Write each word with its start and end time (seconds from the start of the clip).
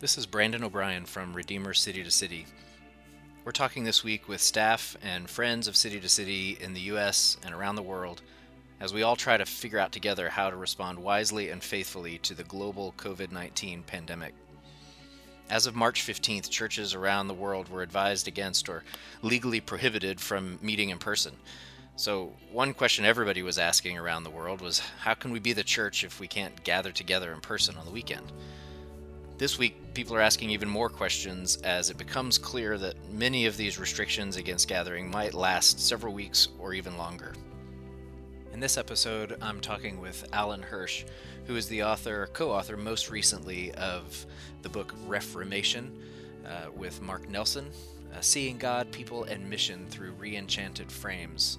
This 0.00 0.16
is 0.16 0.24
Brandon 0.24 0.64
O'Brien 0.64 1.04
from 1.04 1.34
Redeemer 1.34 1.74
City 1.74 2.02
to 2.02 2.10
City. 2.10 2.46
We're 3.44 3.52
talking 3.52 3.84
this 3.84 4.02
week 4.02 4.28
with 4.28 4.40
staff 4.40 4.96
and 5.02 5.28
friends 5.28 5.68
of 5.68 5.76
City 5.76 6.00
to 6.00 6.08
City 6.08 6.56
in 6.58 6.72
the 6.72 6.80
US 6.92 7.36
and 7.44 7.54
around 7.54 7.74
the 7.74 7.82
world 7.82 8.22
as 8.80 8.94
we 8.94 9.02
all 9.02 9.14
try 9.14 9.36
to 9.36 9.44
figure 9.44 9.78
out 9.78 9.92
together 9.92 10.30
how 10.30 10.48
to 10.48 10.56
respond 10.56 10.98
wisely 10.98 11.50
and 11.50 11.62
faithfully 11.62 12.16
to 12.20 12.32
the 12.32 12.44
global 12.44 12.94
COVID 12.96 13.30
19 13.30 13.82
pandemic. 13.82 14.32
As 15.50 15.66
of 15.66 15.76
March 15.76 16.00
15th, 16.00 16.48
churches 16.48 16.94
around 16.94 17.28
the 17.28 17.34
world 17.34 17.68
were 17.68 17.82
advised 17.82 18.26
against 18.26 18.70
or 18.70 18.84
legally 19.20 19.60
prohibited 19.60 20.18
from 20.18 20.58
meeting 20.62 20.88
in 20.88 20.98
person. 20.98 21.34
So, 21.96 22.32
one 22.50 22.72
question 22.72 23.04
everybody 23.04 23.42
was 23.42 23.58
asking 23.58 23.98
around 23.98 24.24
the 24.24 24.30
world 24.30 24.62
was 24.62 24.80
how 25.00 25.12
can 25.12 25.30
we 25.30 25.40
be 25.40 25.52
the 25.52 25.62
church 25.62 26.04
if 26.04 26.20
we 26.20 26.26
can't 26.26 26.64
gather 26.64 26.90
together 26.90 27.34
in 27.34 27.42
person 27.42 27.76
on 27.76 27.84
the 27.84 27.92
weekend? 27.92 28.32
This 29.40 29.58
week, 29.58 29.94
people 29.94 30.14
are 30.14 30.20
asking 30.20 30.50
even 30.50 30.68
more 30.68 30.90
questions 30.90 31.56
as 31.62 31.88
it 31.88 31.96
becomes 31.96 32.36
clear 32.36 32.76
that 32.76 33.10
many 33.10 33.46
of 33.46 33.56
these 33.56 33.78
restrictions 33.78 34.36
against 34.36 34.68
gathering 34.68 35.10
might 35.10 35.32
last 35.32 35.80
several 35.80 36.12
weeks 36.12 36.48
or 36.58 36.74
even 36.74 36.98
longer. 36.98 37.32
In 38.52 38.60
this 38.60 38.76
episode, 38.76 39.38
I'm 39.40 39.58
talking 39.58 39.98
with 39.98 40.28
Alan 40.34 40.60
Hirsch, 40.60 41.06
who 41.46 41.56
is 41.56 41.68
the 41.68 41.84
author, 41.84 42.28
co 42.34 42.50
author 42.50 42.76
most 42.76 43.08
recently 43.08 43.72
of 43.76 44.26
the 44.60 44.68
book 44.68 44.94
Reframation 45.08 45.88
uh, 46.44 46.70
with 46.76 47.00
Mark 47.00 47.26
Nelson, 47.30 47.70
uh, 48.14 48.20
Seeing 48.20 48.58
God, 48.58 48.92
People, 48.92 49.24
and 49.24 49.48
Mission 49.48 49.86
Through 49.88 50.16
Reenchanted 50.20 50.90
Frames. 50.90 51.56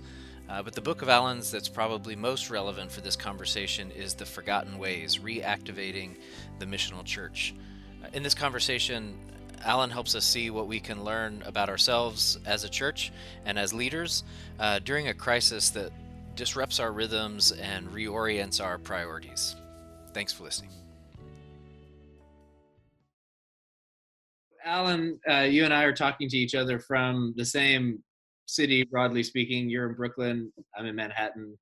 Uh, 0.48 0.62
but 0.62 0.76
the 0.76 0.82
book 0.82 1.02
of 1.02 1.10
Alan's 1.10 1.50
that's 1.50 1.70
probably 1.70 2.16
most 2.16 2.52
relevant 2.52 2.91
for 2.91 3.02
this 3.02 3.16
conversation 3.16 3.90
is 3.90 4.13
The 4.13 4.26
Forgotten 4.26 4.77
Ways 4.77 5.18
Reactivating 5.18 6.18
the 6.60 6.66
Missional 6.68 7.04
Church. 7.04 7.55
In 8.14 8.23
this 8.23 8.34
conversation, 8.34 9.18
Alan 9.64 9.90
helps 9.90 10.16
us 10.16 10.26
see 10.26 10.49
what 10.49 10.68
we 10.68 10.80
can 10.80 11.04
learn 11.04 11.44
about 11.46 11.70
ourselves 11.70 12.40
as 12.46 12.63
a 12.63 12.70
church 12.70 13.12
and 13.46 13.57
as 13.60 13.74
leaders 13.74 14.24
uh, 14.60 14.80
during 14.80 15.07
a 15.10 15.13
crisis 15.13 15.70
that 15.71 15.91
disrupts 16.35 16.79
our 16.79 16.91
rhythms 16.91 17.52
and 17.52 17.88
reorients 17.90 18.63
our 18.63 18.77
priorities. 18.77 19.55
Thanks 20.13 20.34
for 20.34 20.44
listening. 20.44 20.72
Alan, 24.66 25.20
uh, 25.29 25.41
you 25.41 25.66
and 25.66 25.74
I 25.74 25.84
are 25.84 25.94
talking 25.94 26.29
to 26.29 26.38
each 26.38 26.55
other 26.55 26.79
from 26.79 27.34
the 27.35 27.46
same 27.46 28.04
city, 28.46 28.84
broadly 28.84 29.24
speaking. 29.24 29.70
You're 29.70 29.90
in 29.90 29.96
Brooklyn, 29.96 30.52
I'm 30.77 30.85
in 30.85 30.96
Manhattan, 30.96 31.57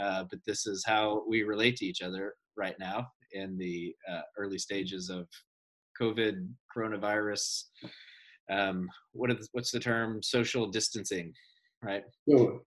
uh, 0.00 0.24
but 0.30 0.40
this 0.46 0.66
is 0.66 0.84
how 0.84 1.24
we 1.28 1.42
relate 1.42 1.76
to 1.76 1.86
each 1.86 2.02
other 2.02 2.34
right 2.56 2.76
now 2.78 3.08
in 3.32 3.56
the 3.56 3.94
uh, 4.10 4.22
early 4.36 4.58
stages 4.58 5.10
of 5.10 5.28
COVID, 6.00 6.48
coronavirus. 6.76 7.64
Um, 8.50 8.88
what 9.12 9.30
is, 9.30 9.48
what's 9.52 9.70
the 9.70 9.80
term? 9.80 10.22
Social 10.22 10.66
distancing, 10.68 11.32
right? 11.82 12.02
Sure. 12.28 12.60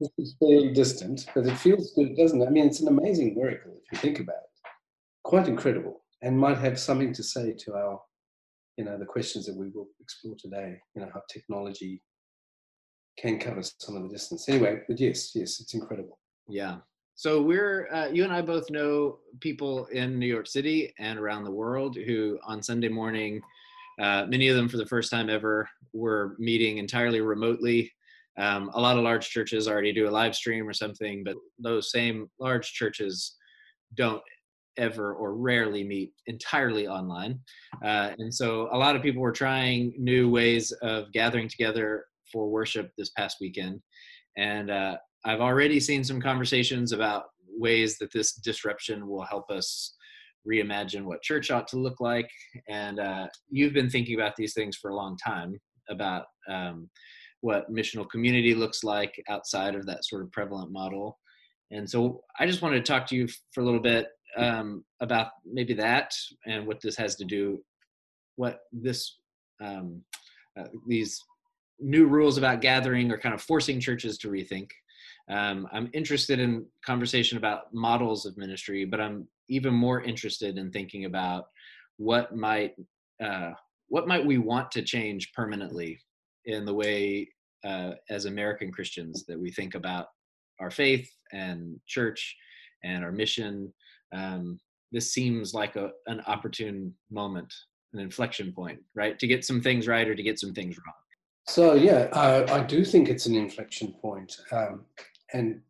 This 0.00 0.10
is 0.18 0.36
fairly 0.38 0.72
distant, 0.72 1.26
but 1.34 1.46
it 1.46 1.56
feels 1.56 1.92
good, 1.94 2.16
doesn't 2.16 2.40
it? 2.40 2.46
I 2.46 2.50
mean, 2.50 2.66
it's 2.66 2.80
an 2.80 2.88
amazing 2.88 3.34
miracle 3.34 3.72
if 3.82 3.92
you 3.92 3.98
think 3.98 4.20
about 4.20 4.36
it. 4.36 4.70
Quite 5.24 5.48
incredible, 5.48 6.04
and 6.22 6.38
might 6.38 6.58
have 6.58 6.78
something 6.78 7.12
to 7.14 7.22
say 7.22 7.52
to 7.52 7.74
our, 7.74 8.00
you 8.76 8.84
know, 8.84 8.96
the 8.96 9.04
questions 9.04 9.46
that 9.46 9.56
we 9.56 9.70
will 9.70 9.88
explore 10.00 10.36
today. 10.38 10.78
You 10.94 11.02
know, 11.02 11.10
how 11.12 11.22
technology 11.28 12.00
can 13.18 13.40
cover 13.40 13.62
some 13.62 13.96
of 13.96 14.04
the 14.04 14.08
distance. 14.08 14.48
Anyway, 14.48 14.82
but 14.86 15.00
yes, 15.00 15.32
yes, 15.34 15.58
it's 15.60 15.74
incredible. 15.74 16.20
Yeah. 16.48 16.76
So 17.18 17.42
we're 17.42 17.92
uh, 17.92 18.06
you 18.06 18.22
and 18.22 18.32
I 18.32 18.40
both 18.40 18.70
know 18.70 19.18
people 19.40 19.86
in 19.86 20.20
New 20.20 20.26
York 20.28 20.46
City 20.46 20.94
and 21.00 21.18
around 21.18 21.42
the 21.42 21.50
world 21.50 21.96
who 21.96 22.38
on 22.44 22.62
Sunday 22.62 22.86
morning, 22.86 23.42
uh, 24.00 24.26
many 24.28 24.46
of 24.46 24.54
them 24.54 24.68
for 24.68 24.76
the 24.76 24.86
first 24.86 25.10
time 25.10 25.28
ever, 25.28 25.68
were 25.92 26.36
meeting 26.38 26.78
entirely 26.78 27.20
remotely. 27.20 27.90
Um, 28.38 28.70
a 28.72 28.80
lot 28.80 28.96
of 28.96 29.02
large 29.02 29.30
churches 29.30 29.66
already 29.66 29.92
do 29.92 30.08
a 30.08 30.12
live 30.12 30.36
stream 30.36 30.68
or 30.68 30.72
something, 30.72 31.24
but 31.24 31.34
those 31.58 31.90
same 31.90 32.30
large 32.38 32.72
churches 32.72 33.34
don't 33.94 34.22
ever 34.76 35.12
or 35.14 35.34
rarely 35.34 35.82
meet 35.82 36.12
entirely 36.28 36.86
online. 36.86 37.40
Uh, 37.84 38.12
and 38.18 38.32
so 38.32 38.68
a 38.70 38.78
lot 38.78 38.94
of 38.94 39.02
people 39.02 39.22
were 39.22 39.32
trying 39.32 39.92
new 39.98 40.30
ways 40.30 40.70
of 40.82 41.10
gathering 41.10 41.48
together 41.48 42.04
for 42.30 42.48
worship 42.48 42.92
this 42.96 43.10
past 43.10 43.38
weekend. 43.40 43.80
And 44.36 44.70
uh, 44.70 44.98
I've 45.28 45.42
already 45.42 45.78
seen 45.78 46.02
some 46.04 46.22
conversations 46.22 46.92
about 46.92 47.24
ways 47.46 47.98
that 47.98 48.10
this 48.14 48.32
disruption 48.32 49.06
will 49.06 49.24
help 49.24 49.50
us 49.50 49.94
reimagine 50.50 51.04
what 51.04 51.20
church 51.20 51.50
ought 51.50 51.68
to 51.68 51.76
look 51.76 52.00
like. 52.00 52.30
And 52.66 52.98
uh, 52.98 53.26
you've 53.50 53.74
been 53.74 53.90
thinking 53.90 54.18
about 54.18 54.36
these 54.36 54.54
things 54.54 54.78
for 54.78 54.90
a 54.90 54.96
long 54.96 55.18
time 55.18 55.60
about 55.90 56.24
um, 56.48 56.88
what 57.42 57.70
missional 57.70 58.08
community 58.08 58.54
looks 58.54 58.82
like 58.82 59.22
outside 59.28 59.74
of 59.74 59.84
that 59.84 60.06
sort 60.06 60.22
of 60.22 60.32
prevalent 60.32 60.72
model. 60.72 61.18
And 61.70 61.88
so 61.88 62.22
I 62.40 62.46
just 62.46 62.62
wanted 62.62 62.82
to 62.82 62.90
talk 62.90 63.06
to 63.08 63.16
you 63.16 63.28
for 63.52 63.60
a 63.60 63.64
little 63.64 63.82
bit 63.82 64.06
um, 64.38 64.82
about 65.00 65.28
maybe 65.44 65.74
that 65.74 66.10
and 66.46 66.66
what 66.66 66.80
this 66.80 66.96
has 66.96 67.16
to 67.16 67.26
do, 67.26 67.58
what 68.36 68.60
this 68.72 69.18
um, 69.60 70.02
uh, 70.58 70.68
these 70.86 71.22
new 71.80 72.06
rules 72.06 72.38
about 72.38 72.62
gathering 72.62 73.12
are 73.12 73.18
kind 73.18 73.34
of 73.34 73.42
forcing 73.42 73.78
churches 73.78 74.16
to 74.18 74.28
rethink 74.28 74.68
um, 75.28 75.68
I'm 75.72 75.90
interested 75.92 76.40
in 76.40 76.64
conversation 76.84 77.36
about 77.36 77.72
models 77.74 78.24
of 78.24 78.36
ministry, 78.36 78.84
but 78.84 79.00
I'm 79.00 79.28
even 79.48 79.74
more 79.74 80.02
interested 80.02 80.56
in 80.56 80.70
thinking 80.70 81.04
about 81.04 81.46
what 81.96 82.34
might 82.34 82.74
uh, 83.22 83.52
what 83.88 84.06
might 84.06 84.24
we 84.24 84.38
want 84.38 84.70
to 84.72 84.82
change 84.82 85.32
permanently 85.32 85.98
in 86.44 86.64
the 86.64 86.74
way 86.74 87.28
uh, 87.64 87.92
as 88.10 88.24
American 88.24 88.70
Christians 88.70 89.24
that 89.26 89.38
we 89.38 89.50
think 89.50 89.74
about 89.74 90.06
our 90.60 90.70
faith 90.70 91.10
and 91.32 91.78
church 91.86 92.36
and 92.84 93.04
our 93.04 93.12
mission. 93.12 93.72
Um, 94.12 94.60
this 94.92 95.12
seems 95.12 95.52
like 95.52 95.76
a, 95.76 95.90
an 96.06 96.22
opportune 96.26 96.94
moment, 97.10 97.52
an 97.92 98.00
inflection 98.00 98.52
point, 98.52 98.78
right, 98.94 99.18
to 99.18 99.26
get 99.26 99.44
some 99.44 99.60
things 99.60 99.86
right 99.86 100.08
or 100.08 100.14
to 100.14 100.22
get 100.22 100.38
some 100.38 100.54
things 100.54 100.76
wrong. 100.78 100.94
So 101.46 101.74
yeah, 101.74 102.08
I 102.12 102.60
do 102.60 102.84
think 102.84 103.08
it's 103.08 103.26
an 103.26 103.34
inflection 103.34 103.92
point. 104.02 104.36
Um, 104.52 104.84
and 105.32 105.60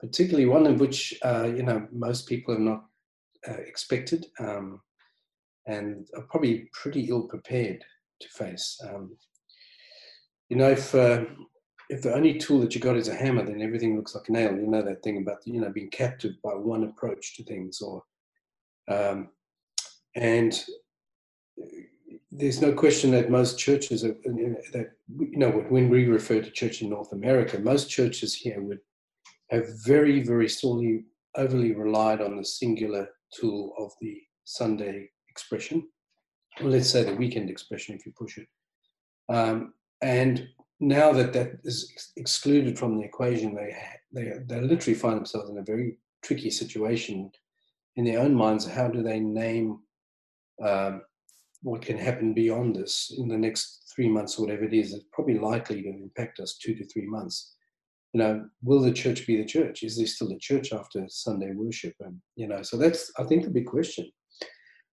particularly 0.00 0.46
one 0.46 0.66
of 0.66 0.80
which 0.80 1.18
uh, 1.24 1.44
you 1.44 1.62
know 1.62 1.86
most 1.92 2.28
people 2.28 2.54
have 2.54 2.62
not 2.62 2.84
uh, 3.48 3.60
expected 3.66 4.26
um, 4.38 4.80
and 5.66 6.08
are 6.16 6.22
probably 6.22 6.68
pretty 6.72 7.08
ill 7.08 7.22
prepared 7.22 7.84
to 8.20 8.28
face. 8.28 8.80
Um, 8.88 9.16
you 10.48 10.56
know, 10.56 10.70
if 10.70 10.94
uh, 10.94 11.24
if 11.88 12.02
the 12.02 12.14
only 12.14 12.38
tool 12.38 12.60
that 12.60 12.74
you 12.74 12.80
got 12.80 12.96
is 12.96 13.08
a 13.08 13.14
hammer, 13.14 13.44
then 13.44 13.62
everything 13.62 13.96
looks 13.96 14.14
like 14.14 14.28
a 14.28 14.32
nail. 14.32 14.56
You 14.56 14.66
know 14.66 14.82
that 14.82 15.02
thing 15.02 15.18
about 15.18 15.38
you 15.44 15.60
know 15.60 15.70
being 15.70 15.90
captive 15.90 16.34
by 16.42 16.50
one 16.50 16.84
approach 16.84 17.36
to 17.36 17.44
things, 17.44 17.80
or 17.80 18.02
um, 18.88 19.28
and 20.14 20.64
there's 22.36 22.60
no 22.60 22.72
question 22.72 23.10
that 23.12 23.30
most 23.30 23.58
churches 23.58 24.04
are, 24.04 24.14
that 24.72 24.90
you 25.18 25.38
know 25.38 25.50
when 25.50 25.88
we 25.88 26.06
refer 26.06 26.40
to 26.40 26.50
church 26.50 26.82
in 26.82 26.90
North 26.90 27.12
America, 27.12 27.58
most 27.58 27.88
churches 27.88 28.34
here 28.34 28.60
would 28.60 28.80
have 29.50 29.66
very 29.84 30.22
very 30.22 30.48
sorely 30.48 31.04
overly 31.36 31.72
relied 31.72 32.20
on 32.20 32.36
the 32.36 32.44
singular 32.44 33.08
tool 33.32 33.72
of 33.78 33.92
the 34.00 34.20
Sunday 34.44 35.08
expression, 35.28 35.88
or 36.60 36.68
let's 36.68 36.90
say 36.90 37.04
the 37.04 37.14
weekend 37.14 37.48
expression 37.48 37.94
if 37.94 38.04
you 38.04 38.12
push 38.12 38.38
it. 38.38 38.48
Um, 39.28 39.72
and 40.02 40.46
now 40.78 41.12
that 41.12 41.32
that 41.32 41.58
is 41.64 42.12
excluded 42.16 42.78
from 42.78 42.98
the 42.98 43.04
equation, 43.04 43.54
they 43.54 43.74
they 44.12 44.32
they 44.46 44.60
literally 44.60 44.98
find 44.98 45.16
themselves 45.16 45.48
in 45.48 45.58
a 45.58 45.62
very 45.62 45.98
tricky 46.22 46.50
situation 46.50 47.30
in 47.96 48.04
their 48.04 48.20
own 48.20 48.34
minds. 48.34 48.66
How 48.66 48.88
do 48.88 49.02
they 49.02 49.20
name 49.20 49.78
um, 50.62 51.02
what 51.66 51.82
can 51.82 51.98
happen 51.98 52.32
beyond 52.32 52.76
this 52.76 53.12
in 53.18 53.26
the 53.26 53.36
next 53.36 53.92
three 53.92 54.08
months 54.08 54.38
or 54.38 54.42
whatever 54.42 54.62
it 54.62 54.72
is, 54.72 54.94
it's 54.94 55.04
probably 55.12 55.36
likely 55.36 55.82
to 55.82 55.88
impact 55.88 56.38
us 56.38 56.58
two 56.58 56.76
to 56.76 56.86
three 56.86 57.06
months. 57.06 57.56
You 58.12 58.20
know, 58.20 58.48
will 58.62 58.80
the 58.80 58.92
church 58.92 59.26
be 59.26 59.36
the 59.36 59.44
church? 59.44 59.82
Is 59.82 59.96
there 59.96 60.06
still 60.06 60.30
a 60.30 60.38
church 60.38 60.72
after 60.72 61.04
Sunday 61.08 61.50
worship? 61.56 61.94
And 61.98 62.20
you 62.36 62.46
know, 62.46 62.62
so 62.62 62.76
that's 62.76 63.10
I 63.18 63.24
think 63.24 63.42
the 63.42 63.50
big 63.50 63.66
question. 63.66 64.08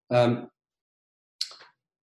Um, 0.09 0.49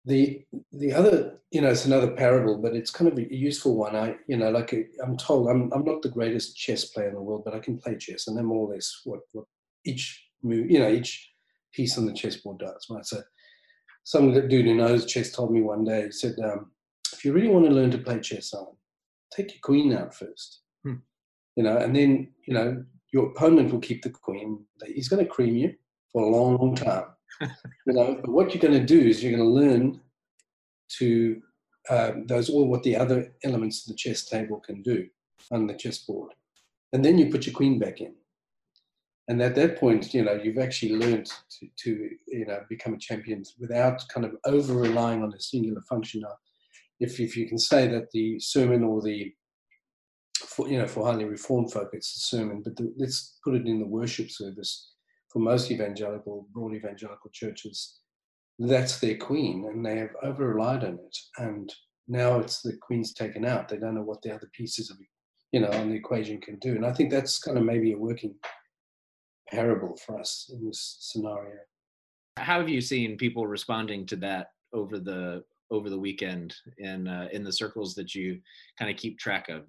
the 0.05 0.43
the 0.71 0.93
other, 0.93 1.39
you 1.49 1.61
know, 1.61 1.69
it's 1.69 1.85
another 1.85 2.11
parable, 2.11 2.59
but 2.59 2.75
it's 2.75 2.91
kind 2.91 3.11
of 3.11 3.17
a 3.17 3.35
useful 3.35 3.75
one. 3.75 3.95
I, 3.95 4.15
you 4.27 4.37
know, 4.37 4.51
like 4.51 4.75
I'm 5.03 5.17
told, 5.17 5.49
I'm 5.49 5.73
I'm 5.73 5.83
not 5.83 6.03
the 6.03 6.09
greatest 6.09 6.55
chess 6.55 6.85
player 6.85 7.09
in 7.09 7.15
the 7.15 7.21
world, 7.21 7.41
but 7.45 7.55
I 7.55 7.59
can 7.59 7.79
play 7.79 7.97
chess, 7.97 8.27
and 8.27 8.37
then 8.37 8.45
more 8.45 8.67
or 8.67 8.75
less 8.75 9.01
what 9.05 9.21
what 9.31 9.45
each 9.85 10.23
move, 10.43 10.69
you 10.69 10.77
know, 10.77 10.91
each 10.91 11.31
piece 11.73 11.97
on 11.97 12.05
the 12.05 12.13
chessboard 12.13 12.59
does. 12.59 12.85
Right, 12.91 13.05
so 13.05 13.23
some 14.03 14.33
dude 14.33 14.65
who 14.65 14.75
knows 14.75 15.05
chess 15.05 15.31
told 15.31 15.51
me 15.51 15.61
one 15.61 15.83
day, 15.83 16.05
he 16.05 16.11
said, 16.11 16.35
um, 16.43 16.71
if 17.13 17.23
you 17.23 17.33
really 17.33 17.47
want 17.47 17.65
to 17.65 17.71
learn 17.71 17.91
to 17.91 17.97
play 17.97 18.19
chess, 18.19 18.53
Alan, 18.53 18.75
take 19.31 19.53
your 19.53 19.61
queen 19.61 19.93
out 19.93 20.13
first. 20.13 20.61
Hmm. 20.83 20.95
You 21.55 21.63
know, 21.63 21.77
and 21.77 21.95
then, 21.95 22.29
you 22.45 22.53
know, 22.53 22.83
your 23.13 23.27
opponent 23.27 23.71
will 23.71 23.79
keep 23.79 24.01
the 24.01 24.09
queen. 24.09 24.65
He's 24.85 25.09
going 25.09 25.23
to 25.23 25.31
cream 25.31 25.55
you 25.55 25.75
for 26.11 26.23
a 26.23 26.29
long, 26.29 26.57
long 26.57 26.75
time. 26.75 27.05
you 27.41 27.93
know, 27.93 28.19
but 28.21 28.31
what 28.31 28.53
you're 28.53 28.61
going 28.61 28.79
to 28.79 28.85
do 28.85 28.99
is 28.99 29.23
you're 29.23 29.37
going 29.37 29.43
to 29.43 29.53
learn 29.53 30.01
to 30.97 31.41
uh, 31.89 32.11
those 32.25 32.49
all 32.49 32.67
what 32.67 32.83
the 32.83 32.95
other 32.95 33.33
elements 33.43 33.81
of 33.81 33.91
the 33.91 33.97
chess 33.97 34.25
table 34.25 34.59
can 34.59 34.81
do 34.81 35.07
on 35.51 35.67
the 35.67 35.73
chessboard, 35.73 36.33
and 36.93 37.03
then 37.03 37.17
you 37.17 37.31
put 37.31 37.45
your 37.45 37.55
queen 37.55 37.79
back 37.79 38.01
in. 38.01 38.13
And 39.27 39.41
at 39.41 39.55
that 39.55 39.79
point, 39.79 40.13
you 40.13 40.23
know, 40.23 40.33
you've 40.33 40.57
actually 40.57 40.95
learned 40.95 41.25
to, 41.27 41.67
to 41.83 42.09
you 42.27 42.45
know 42.45 42.61
become 42.69 42.93
a 42.93 42.99
champion 42.99 43.43
without 43.59 44.01
kind 44.09 44.25
of 44.25 44.33
over 44.45 44.73
relying 44.73 45.23
on 45.23 45.33
a 45.33 45.39
singular 45.39 45.81
function. 45.81 46.21
Now, 46.21 46.35
if 46.99 47.19
if 47.19 47.37
you 47.37 47.47
can 47.47 47.57
say 47.57 47.87
that 47.87 48.11
the 48.11 48.39
sermon 48.39 48.83
or 48.83 49.01
the 49.01 49.33
for, 50.51 50.67
you 50.67 50.77
know, 50.77 50.87
for 50.87 51.05
highly 51.05 51.25
reformed 51.25 51.71
folk, 51.71 51.89
it's 51.93 52.13
the 52.13 52.37
sermon, 52.37 52.61
but 52.63 52.75
the, 52.75 52.93
let's 52.97 53.37
put 53.43 53.55
it 53.55 53.67
in 53.67 53.79
the 53.79 53.85
worship 53.85 54.29
service. 54.29 54.89
For 55.31 55.39
most 55.39 55.71
evangelical, 55.71 56.47
broad 56.51 56.73
evangelical 56.73 57.29
churches, 57.31 57.99
that's 58.59 58.99
their 58.99 59.15
queen, 59.15 59.65
and 59.71 59.85
they 59.85 59.97
have 59.97 60.13
over 60.23 60.49
relied 60.49 60.83
on 60.83 60.95
it. 60.95 61.17
And 61.37 61.73
now 62.07 62.39
it's 62.39 62.61
the 62.61 62.73
queen's 62.81 63.13
taken 63.13 63.45
out. 63.45 63.69
They 63.69 63.77
don't 63.77 63.95
know 63.95 64.03
what 64.03 64.21
the 64.21 64.33
other 64.33 64.49
pieces 64.53 64.91
of, 64.91 64.97
you 65.53 65.61
know, 65.61 65.69
on 65.69 65.89
the 65.89 65.95
equation 65.95 66.41
can 66.41 66.59
do. 66.59 66.75
And 66.75 66.85
I 66.85 66.91
think 66.91 67.11
that's 67.11 67.39
kind 67.39 67.57
of 67.57 67.63
maybe 67.63 67.93
a 67.93 67.97
working 67.97 68.35
parable 69.51 69.97
for 69.97 70.19
us 70.19 70.49
in 70.53 70.65
this 70.65 70.97
scenario. 70.99 71.59
How 72.37 72.59
have 72.59 72.69
you 72.69 72.81
seen 72.81 73.17
people 73.17 73.45
responding 73.45 74.05
to 74.07 74.15
that 74.17 74.47
over 74.73 74.97
the 74.97 75.43
over 75.69 75.89
the 75.89 75.99
weekend 75.99 76.55
in 76.77 77.07
uh, 77.07 77.27
in 77.31 77.43
the 77.43 77.51
circles 77.51 77.93
that 77.95 78.15
you 78.15 78.39
kind 78.79 78.89
of 78.89 78.97
keep 78.97 79.19
track 79.19 79.49
of? 79.49 79.63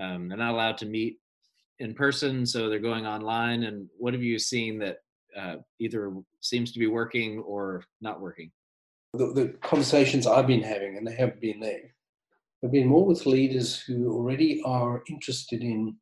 Um, 0.00 0.28
they're 0.28 0.38
not 0.38 0.54
allowed 0.54 0.78
to 0.78 0.86
meet 0.86 1.18
in 1.78 1.94
person, 1.94 2.46
so 2.46 2.68
they're 2.68 2.78
going 2.78 3.06
online. 3.06 3.64
And 3.64 3.88
what 3.98 4.14
have 4.14 4.22
you 4.22 4.38
seen 4.38 4.78
that 4.78 4.98
uh, 5.36 5.56
either 5.78 6.12
seems 6.40 6.72
to 6.72 6.78
be 6.78 6.86
working 6.86 7.40
or 7.40 7.84
not 8.00 8.20
working? 8.20 8.50
The, 9.14 9.32
the, 9.32 9.48
conversations 9.62 10.26
I've 10.26 10.46
been 10.46 10.62
having, 10.62 10.96
and 10.96 11.06
they 11.06 11.14
have 11.14 11.40
been 11.40 11.60
there, 11.60 11.94
have 12.62 12.72
been 12.72 12.86
more 12.86 13.06
with 13.06 13.26
leaders 13.26 13.80
who 13.80 14.12
already 14.12 14.60
are 14.64 15.02
interested 15.08 15.62
in 15.62 15.96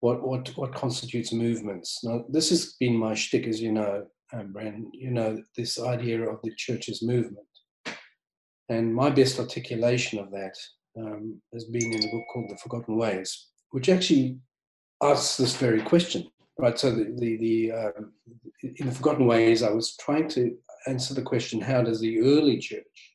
what 0.00 0.26
what 0.26 0.48
what 0.56 0.74
constitutes 0.74 1.32
movements. 1.32 2.00
Now, 2.02 2.24
this 2.28 2.50
has 2.50 2.74
been 2.80 2.96
my 2.96 3.14
shtick, 3.14 3.46
as 3.46 3.60
you 3.60 3.72
know, 3.72 4.06
um, 4.32 4.52
Brand. 4.52 4.86
You 4.92 5.10
know 5.10 5.38
this 5.56 5.80
idea 5.80 6.28
of 6.28 6.40
the 6.42 6.54
church's 6.56 7.02
movement, 7.02 7.46
and 8.68 8.94
my 8.94 9.10
best 9.10 9.38
articulation 9.38 10.18
of 10.18 10.30
that 10.30 10.54
um, 10.98 11.40
has 11.52 11.64
been 11.64 11.92
in 11.92 12.04
a 12.04 12.10
book 12.10 12.24
called 12.32 12.50
The 12.50 12.58
Forgotten 12.58 12.96
Ways, 12.96 13.48
which 13.70 13.88
actually 13.88 14.38
asks 15.02 15.36
this 15.36 15.56
very 15.56 15.82
question, 15.82 16.26
right? 16.58 16.78
So 16.78 16.90
the, 16.90 17.14
the, 17.18 17.36
the 17.36 17.72
uh, 17.72 17.90
in 18.62 18.86
The 18.86 18.92
Forgotten 18.92 19.26
Ways, 19.26 19.62
I 19.62 19.70
was 19.70 19.96
trying 19.96 20.28
to 20.30 20.56
answer 20.86 21.14
the 21.14 21.22
question, 21.22 21.60
how 21.60 21.82
does 21.82 22.00
the 22.00 22.20
early 22.20 22.58
church 22.58 23.14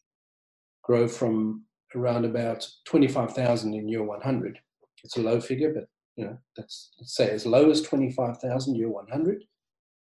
grow 0.83 1.07
from 1.07 1.63
around 1.95 2.25
about 2.25 2.67
25,000 2.85 3.73
in 3.73 3.87
year 3.87 4.03
100? 4.03 4.59
It's 5.03 5.17
a 5.17 5.21
low 5.21 5.39
figure, 5.39 5.73
but 5.73 5.87
you 6.15 6.25
know, 6.25 6.38
that's 6.56 6.91
let's 7.00 7.15
say 7.15 7.29
as 7.29 7.45
low 7.45 7.69
as 7.69 7.81
25,000 7.81 8.75
year 8.75 8.89
100 8.89 9.44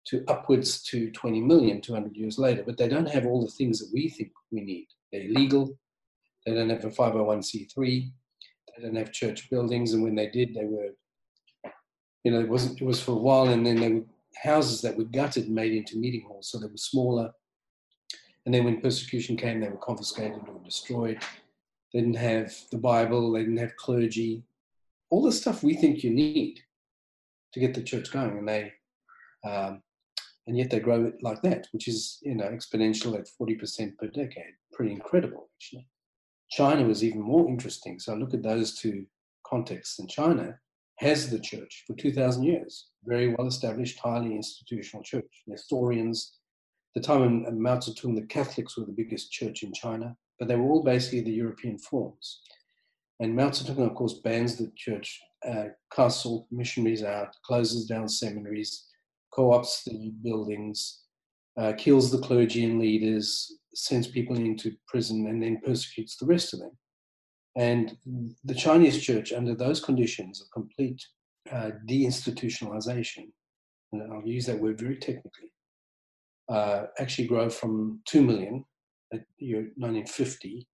to 0.07 0.23
upwards 0.27 0.83
to 0.83 1.09
20 1.11 1.41
million 1.41 1.79
200 1.79 2.15
years 2.15 2.37
later. 2.37 2.63
But 2.65 2.77
they 2.77 2.89
don't 2.89 3.09
have 3.09 3.25
all 3.25 3.41
the 3.41 3.51
things 3.51 3.79
that 3.79 3.89
we 3.93 4.09
think 4.09 4.31
we 4.51 4.61
need. 4.61 4.87
They're 5.11 5.29
legal, 5.29 5.77
they 6.45 6.53
don't 6.53 6.69
have 6.69 6.83
a 6.83 6.89
501c3. 6.89 8.11
They 8.75 8.83
don't 8.83 8.95
have 8.95 9.11
church 9.11 9.49
buildings, 9.49 9.93
and 9.93 10.03
when 10.03 10.15
they 10.15 10.29
did, 10.29 10.53
they 10.53 10.65
were, 10.65 10.89
you 12.23 12.31
know, 12.31 12.39
it 12.39 12.49
wasn't. 12.49 12.81
It 12.81 12.85
was 12.85 13.01
for 13.01 13.11
a 13.11 13.15
while, 13.15 13.49
and 13.49 13.65
then 13.65 13.75
they 13.75 13.89
were 13.89 14.05
houses 14.41 14.81
that 14.81 14.97
were 14.97 15.03
gutted, 15.03 15.45
and 15.45 15.55
made 15.55 15.73
into 15.73 15.97
meeting 15.97 16.25
halls, 16.27 16.49
so 16.49 16.57
they 16.57 16.67
were 16.67 16.77
smaller. 16.77 17.31
And 18.45 18.53
then 18.53 18.65
when 18.65 18.81
persecution 18.81 19.37
came, 19.37 19.61
they 19.61 19.69
were 19.69 19.77
confiscated 19.77 20.41
or 20.47 20.59
destroyed. 20.65 21.19
They 21.93 21.99
didn't 21.99 22.15
have 22.15 22.53
the 22.71 22.79
Bible. 22.79 23.31
They 23.31 23.41
didn't 23.41 23.57
have 23.57 23.75
clergy. 23.77 24.43
All 25.13 25.21
the 25.21 25.31
stuff 25.31 25.61
we 25.61 25.75
think 25.75 26.03
you 26.03 26.09
need 26.09 26.59
to 27.53 27.59
get 27.59 27.75
the 27.75 27.83
church 27.83 28.11
going, 28.11 28.39
and 28.39 28.47
they, 28.47 28.71
um, 29.47 29.83
and 30.47 30.57
yet 30.57 30.71
they 30.71 30.79
grow 30.79 31.05
it 31.05 31.21
like 31.21 31.41
that, 31.43 31.67
which 31.71 31.87
is 31.87 32.17
you 32.23 32.33
know 32.33 32.49
exponential 32.49 33.15
at 33.19 33.27
forty 33.27 33.53
percent 33.53 33.95
per 33.99 34.07
decade. 34.07 34.55
Pretty 34.71 34.91
incredible, 34.91 35.49
actually. 35.57 35.87
China 36.49 36.83
was 36.87 37.03
even 37.03 37.21
more 37.21 37.47
interesting. 37.47 37.99
So 37.99 38.13
I 38.13 38.17
look 38.17 38.33
at 38.33 38.41
those 38.41 38.75
two 38.79 39.05
contexts. 39.53 39.99
And 39.99 40.09
China 40.09 40.57
has 40.97 41.29
the 41.29 41.39
church 41.39 41.83
for 41.85 41.95
2,000 41.95 42.43
years, 42.43 42.87
very 43.03 43.33
well 43.35 43.47
established, 43.47 43.99
highly 43.99 44.35
institutional 44.35 45.03
church. 45.03 45.31
Nestorians, 45.47 46.33
the 46.95 47.01
time 47.01 47.45
of 47.45 47.53
Mao 47.53 47.77
Zedong, 47.77 48.15
the 48.15 48.27
Catholics 48.27 48.77
were 48.77 48.85
the 48.85 48.91
biggest 48.91 49.31
church 49.31 49.63
in 49.63 49.73
China, 49.73 50.15
but 50.39 50.47
they 50.47 50.55
were 50.55 50.69
all 50.71 50.83
basically 50.83 51.21
the 51.21 51.31
European 51.31 51.77
forms. 51.77 52.41
And 53.19 53.35
Mao 53.35 53.49
Zedong, 53.49 53.89
of 53.89 53.95
course, 53.95 54.15
bans 54.15 54.57
the 54.57 54.71
church, 54.75 55.21
uh, 55.47 55.65
casts 55.93 56.25
all 56.25 56.47
missionaries 56.51 57.03
out, 57.03 57.35
closes 57.45 57.85
down 57.85 58.09
seminaries, 58.09 58.87
co 59.33 59.51
opts 59.51 59.83
the 59.83 60.11
buildings, 60.23 61.03
uh, 61.57 61.73
kills 61.77 62.11
the 62.11 62.19
clergy 62.19 62.63
and 62.65 62.79
leaders, 62.79 63.59
sends 63.75 64.07
people 64.07 64.35
into 64.35 64.75
prison, 64.87 65.27
and 65.27 65.41
then 65.41 65.61
persecutes 65.63 66.17
the 66.17 66.25
rest 66.25 66.53
of 66.53 66.59
them. 66.59 66.71
And 67.55 67.95
the 68.43 68.55
Chinese 68.55 69.01
church, 69.01 69.31
under 69.31 69.53
those 69.53 69.79
conditions 69.79 70.41
of 70.41 70.47
complete 70.51 71.01
uh, 71.51 71.71
deinstitutionalization, 71.87 73.27
and 73.91 74.11
I'll 74.11 74.27
use 74.27 74.47
that 74.47 74.59
word 74.59 74.79
very 74.79 74.97
technically, 74.97 75.51
uh, 76.49 76.85
actually 76.97 77.27
grow 77.27 77.49
from 77.49 77.99
2 78.05 78.23
million 78.23 78.65
at 79.13 79.21
year 79.37 79.71
1950 79.77 80.67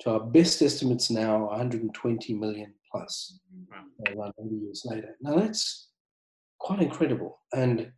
to 0.00 0.10
our 0.10 0.20
best 0.20 0.62
estimates 0.62 1.10
now 1.10 1.46
120 1.46 2.34
million 2.34 2.72
plus 2.90 3.38
wow. 3.70 3.76
around 4.06 4.32
100 4.36 4.62
years 4.62 4.82
later. 4.84 5.16
Now 5.20 5.36
that's 5.36 5.88
quite 6.58 6.80
incredible. 6.80 7.40
And 7.54 7.92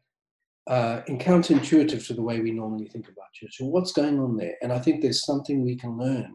uh, 0.69 1.03
and 1.09 1.21
counterintuitive 1.21 2.07
to 2.07 2.15
the 2.15 2.23
way 2.23 2.41
we 2.41 2.53
normally 2.53 2.87
think 2.87 3.09
about 3.09 3.33
church. 3.35 3.57
So 3.57 3.65
what's 3.65 3.93
going 3.93 4.21
on 4.21 4.37
there? 4.37 4.55
And 4.63 4.73
I 4.73 4.79
think 4.79 5.03
there's 5.03 5.25
something 5.25 5.65
we 5.65 5.75
can 5.75 5.99
learn 5.99 6.35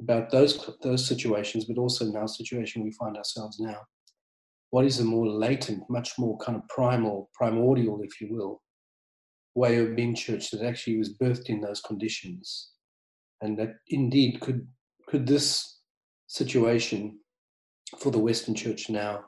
about 0.00 0.30
those 0.30 0.70
those 0.82 1.06
situations, 1.06 1.64
but 1.64 1.78
also 1.78 2.04
in 2.04 2.16
our 2.16 2.28
situation 2.28 2.84
we 2.84 2.92
find 2.92 3.16
ourselves 3.16 3.58
now. 3.58 3.78
What 4.70 4.84
is 4.84 5.00
a 5.00 5.04
more 5.04 5.26
latent, 5.26 5.84
much 5.88 6.18
more 6.18 6.36
kind 6.38 6.56
of 6.56 6.66
primal, 6.68 7.30
primordial, 7.34 8.00
if 8.02 8.20
you 8.20 8.28
will, 8.30 8.62
way 9.54 9.78
of 9.78 9.94
being 9.96 10.14
church 10.14 10.50
that 10.50 10.62
actually 10.62 10.96
was 10.96 11.16
birthed 11.16 11.46
in 11.46 11.60
those 11.60 11.80
conditions, 11.80 12.70
and 13.42 13.58
that 13.58 13.74
indeed 13.88 14.40
could 14.40 14.66
could 15.08 15.26
this 15.26 15.80
situation 16.26 17.18
for 17.98 18.10
the 18.10 18.18
Western 18.18 18.54
Church 18.54 18.88
now 18.88 19.24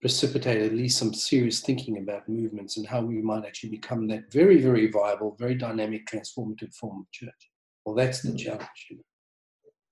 precipitate 0.00 0.62
at 0.62 0.74
least 0.74 0.98
some 0.98 1.12
serious 1.12 1.60
thinking 1.60 1.98
about 1.98 2.28
movements 2.28 2.76
and 2.76 2.86
how 2.86 3.00
we 3.00 3.20
might 3.20 3.44
actually 3.44 3.70
become 3.70 4.06
that 4.06 4.32
very, 4.32 4.60
very 4.60 4.90
viable, 4.90 5.36
very 5.38 5.54
dynamic, 5.54 6.06
transformative 6.06 6.72
form 6.74 7.00
of 7.00 7.12
church. 7.12 7.50
Well, 7.84 7.96
that's 7.96 8.22
the 8.22 8.30
mm. 8.30 8.38
challenge. 8.38 8.92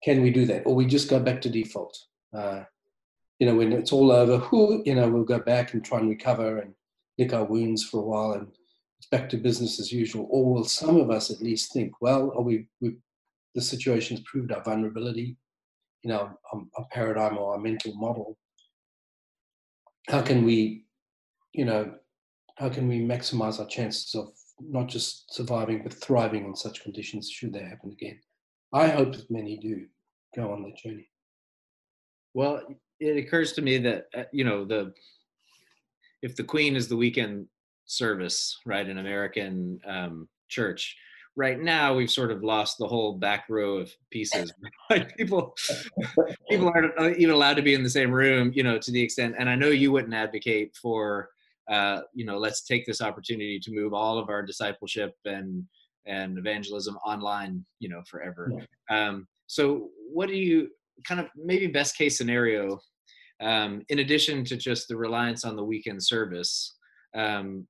Can 0.04 0.22
we 0.22 0.30
do 0.30 0.46
that? 0.46 0.62
Or 0.64 0.74
we 0.74 0.86
just 0.86 1.10
go 1.10 1.18
back 1.18 1.40
to 1.42 1.50
default? 1.50 1.98
Uh, 2.32 2.62
you 3.40 3.46
know, 3.46 3.56
when 3.56 3.72
it's 3.72 3.92
all 3.92 4.12
over, 4.12 4.38
who 4.38 4.82
you 4.86 4.94
know, 4.94 5.08
we'll 5.08 5.24
go 5.24 5.40
back 5.40 5.74
and 5.74 5.84
try 5.84 5.98
and 5.98 6.08
recover 6.08 6.58
and 6.58 6.72
lick 7.18 7.32
our 7.32 7.44
wounds 7.44 7.84
for 7.84 8.00
a 8.00 8.06
while 8.06 8.32
and 8.32 8.46
it's 8.98 9.08
back 9.08 9.28
to 9.30 9.36
business 9.36 9.80
as 9.80 9.92
usual. 9.92 10.26
Or 10.30 10.54
will 10.54 10.64
some 10.64 10.96
of 10.96 11.10
us 11.10 11.30
at 11.30 11.42
least 11.42 11.72
think, 11.72 12.00
well, 12.00 12.32
are 12.36 12.42
we, 12.42 12.68
we 12.80 12.96
the 13.56 13.60
situation 13.60 14.16
has 14.16 14.24
proved 14.24 14.52
our 14.52 14.62
vulnerability, 14.62 15.36
you 16.04 16.10
know, 16.10 16.30
our, 16.52 16.62
our 16.76 16.86
paradigm 16.92 17.36
or 17.36 17.54
our 17.54 17.58
mental 17.58 17.92
model 17.96 18.38
how 20.08 20.22
can 20.22 20.44
we, 20.44 20.84
you 21.52 21.64
know, 21.64 21.94
how 22.56 22.68
can 22.68 22.88
we 22.88 23.00
maximize 23.00 23.58
our 23.58 23.66
chances 23.66 24.14
of 24.14 24.28
not 24.60 24.88
just 24.88 25.34
surviving 25.34 25.82
but 25.82 25.92
thriving 25.92 26.46
in 26.46 26.56
such 26.56 26.82
conditions 26.82 27.30
should 27.30 27.52
they 27.52 27.62
happen 27.62 27.90
again? 27.90 28.18
I 28.72 28.88
hope 28.88 29.14
that 29.14 29.30
many 29.30 29.58
do 29.58 29.86
go 30.34 30.52
on 30.52 30.62
that 30.62 30.76
journey. 30.76 31.08
Well, 32.34 32.62
it 33.00 33.16
occurs 33.16 33.52
to 33.54 33.62
me 33.62 33.78
that 33.78 34.06
uh, 34.16 34.24
you 34.32 34.44
know 34.44 34.64
the 34.64 34.92
if 36.22 36.36
the 36.36 36.44
Queen 36.44 36.76
is 36.76 36.88
the 36.88 36.96
weekend 36.96 37.46
service, 37.84 38.58
right, 38.64 38.88
in 38.88 38.98
American 38.98 39.78
um, 39.86 40.28
church, 40.48 40.96
right 41.36 41.60
now 41.60 41.94
we've 41.94 42.10
sort 42.10 42.30
of 42.30 42.42
lost 42.42 42.78
the 42.78 42.86
whole 42.86 43.12
back 43.12 43.44
row 43.48 43.76
of 43.76 43.92
pieces 44.10 44.52
like 44.90 45.14
people 45.16 45.54
people 46.48 46.68
aren't 46.68 47.18
even 47.18 47.34
allowed 47.34 47.54
to 47.54 47.62
be 47.62 47.74
in 47.74 47.82
the 47.82 47.90
same 47.90 48.10
room 48.10 48.50
you 48.54 48.62
know 48.62 48.78
to 48.78 48.90
the 48.90 49.00
extent 49.00 49.34
and 49.38 49.48
i 49.48 49.54
know 49.54 49.68
you 49.68 49.92
wouldn't 49.92 50.14
advocate 50.14 50.74
for 50.80 51.28
uh, 51.70 52.00
you 52.14 52.24
know 52.24 52.38
let's 52.38 52.62
take 52.62 52.86
this 52.86 53.02
opportunity 53.02 53.58
to 53.58 53.72
move 53.72 53.92
all 53.92 54.18
of 54.18 54.28
our 54.28 54.42
discipleship 54.42 55.14
and 55.24 55.64
and 56.06 56.38
evangelism 56.38 56.96
online 57.04 57.64
you 57.80 57.88
know 57.88 58.02
forever 58.08 58.52
yeah. 58.56 59.08
um, 59.08 59.26
so 59.46 59.88
what 60.12 60.28
do 60.28 60.36
you 60.36 60.68
kind 61.04 61.20
of 61.20 61.26
maybe 61.36 61.66
best 61.66 61.96
case 61.96 62.16
scenario 62.16 62.78
um, 63.42 63.82
in 63.88 63.98
addition 63.98 64.44
to 64.44 64.56
just 64.56 64.88
the 64.88 64.96
reliance 64.96 65.44
on 65.44 65.56
the 65.56 65.64
weekend 65.64 66.02
service 66.02 66.76
um, 67.16 67.66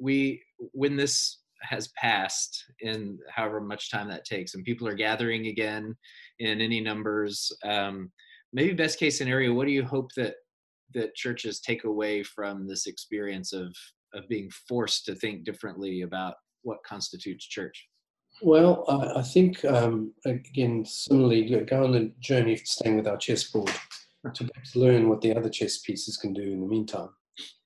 we 0.00 0.42
when 0.72 0.96
this 0.96 1.41
has 1.62 1.88
passed 1.96 2.64
in 2.80 3.18
however 3.30 3.60
much 3.60 3.90
time 3.90 4.08
that 4.08 4.24
takes 4.24 4.54
and 4.54 4.64
people 4.64 4.86
are 4.88 4.94
gathering 4.94 5.46
again 5.46 5.94
in 6.38 6.60
any 6.60 6.80
numbers 6.80 7.50
um, 7.64 8.10
maybe 8.52 8.72
best 8.72 8.98
case 8.98 9.16
scenario 9.16 9.52
what 9.52 9.66
do 9.66 9.72
you 9.72 9.84
hope 9.84 10.10
that 10.16 10.34
that 10.94 11.14
churches 11.14 11.60
take 11.60 11.84
away 11.84 12.22
from 12.22 12.66
this 12.66 12.86
experience 12.86 13.52
of 13.52 13.74
of 14.14 14.28
being 14.28 14.50
forced 14.68 15.06
to 15.06 15.14
think 15.14 15.44
differently 15.44 16.02
about 16.02 16.34
what 16.62 16.84
constitutes 16.84 17.46
church? 17.46 17.88
Well 18.42 18.84
i, 18.88 19.20
I 19.20 19.22
think 19.22 19.64
um, 19.64 20.12
again 20.24 20.84
similarly 20.84 21.64
go 21.64 21.84
on 21.84 21.94
a 21.94 22.08
journey 22.20 22.54
of 22.54 22.60
staying 22.60 22.96
with 22.96 23.08
our 23.08 23.16
chessboard 23.16 23.72
to 24.34 24.48
learn 24.74 25.08
what 25.08 25.20
the 25.20 25.34
other 25.34 25.48
chess 25.48 25.78
pieces 25.78 26.16
can 26.16 26.32
do 26.32 26.42
in 26.42 26.60
the 26.60 26.66
meantime. 26.66 27.08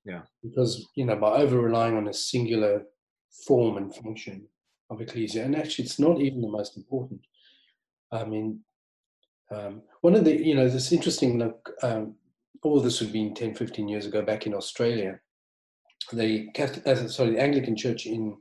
Yeah. 0.05 0.21
Because 0.43 0.87
you 0.95 1.05
know 1.05 1.15
by 1.15 1.41
over 1.41 1.59
relying 1.59 1.97
on 1.97 2.07
a 2.07 2.13
singular 2.13 2.83
form 3.45 3.77
and 3.77 3.93
function 3.93 4.47
of 4.89 5.01
ecclesia. 5.01 5.43
And 5.43 5.55
actually, 5.55 5.85
it's 5.85 5.99
not 5.99 6.19
even 6.21 6.41
the 6.41 6.47
most 6.47 6.77
important. 6.77 7.21
I 8.11 8.23
mean, 8.23 8.61
um, 9.51 9.81
one 10.01 10.15
of 10.15 10.25
the, 10.25 10.35
you 10.35 10.55
know, 10.55 10.69
this 10.69 10.91
interesting, 10.91 11.39
look, 11.39 11.71
um, 11.83 12.15
all 12.63 12.79
this 12.79 13.01
would 13.01 13.13
be 13.13 13.31
10, 13.31 13.55
15 13.55 13.87
years 13.87 14.05
ago 14.05 14.21
back 14.21 14.45
in 14.45 14.53
Australia. 14.53 15.19
The 16.13 16.47
Catholic, 16.53 16.87
uh, 16.87 17.07
sorry, 17.07 17.31
the 17.31 17.41
Anglican 17.41 17.75
Church 17.75 18.05
in 18.05 18.35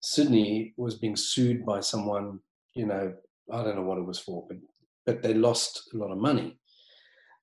Sydney 0.00 0.74
was 0.76 0.96
being 0.96 1.16
sued 1.16 1.64
by 1.64 1.80
someone, 1.80 2.40
you 2.74 2.86
know, 2.86 3.14
I 3.52 3.62
don't 3.62 3.76
know 3.76 3.82
what 3.82 3.98
it 3.98 4.06
was 4.06 4.18
for, 4.18 4.46
but, 4.48 4.58
but 5.06 5.22
they 5.22 5.34
lost 5.34 5.90
a 5.94 5.96
lot 5.96 6.12
of 6.12 6.18
money. 6.18 6.58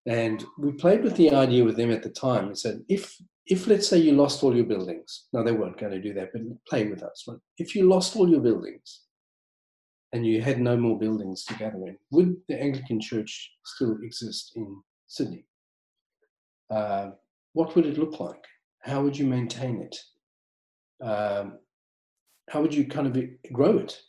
And 0.06 0.44
we 0.60 0.72
played 0.74 1.04
with 1.04 1.16
the 1.16 1.32
idea 1.32 1.64
with 1.64 1.78
them 1.78 1.92
at 1.92 2.04
the 2.04 2.10
time. 2.10 2.48
We 2.48 2.56
said, 2.56 2.82
if 2.88 3.20
if 3.48 3.68
let's 3.68 3.88
say 3.88 3.98
you 3.98 4.14
lost 4.14 4.44
all 4.44 4.56
your 4.56 4.66
buildings, 4.66 5.26
now 5.32 5.44
they 5.44 5.52
weren't 5.52 5.80
going 5.80 5.92
to 5.92 6.02
do 6.02 6.14
that, 6.14 6.30
but 6.34 6.42
play 6.68 6.88
with 6.88 7.04
us. 7.04 7.26
Right? 7.28 7.38
If 7.58 7.76
you 7.76 7.88
lost 7.88 8.16
all 8.16 8.28
your 8.28 8.40
buildings 8.40 9.02
and 10.14 10.26
you 10.26 10.42
had 10.42 10.60
no 10.60 10.76
more 10.76 10.98
buildings 10.98 11.44
to 11.46 11.54
gather 11.56 11.78
in, 11.86 11.98
would 12.12 12.38
the 12.48 12.60
Anglican 12.60 13.00
Church 13.00 13.52
still 13.64 13.98
exist 14.02 14.54
in 14.56 14.82
Sydney? 15.08 15.46
Uh, 16.70 17.12
what 17.54 17.76
would 17.76 17.86
it 17.86 18.00
look 18.00 18.20
like? 18.20 18.44
How 18.82 19.02
would 19.04 19.18
you 19.18 19.26
maintain 19.26 19.82
it? 19.82 19.96
Um, 21.06 21.60
how 22.50 22.62
would 22.62 22.74
you 22.74 22.86
kind 22.86 23.08
of 23.08 23.52
grow 23.52 23.78
it? 23.78 24.00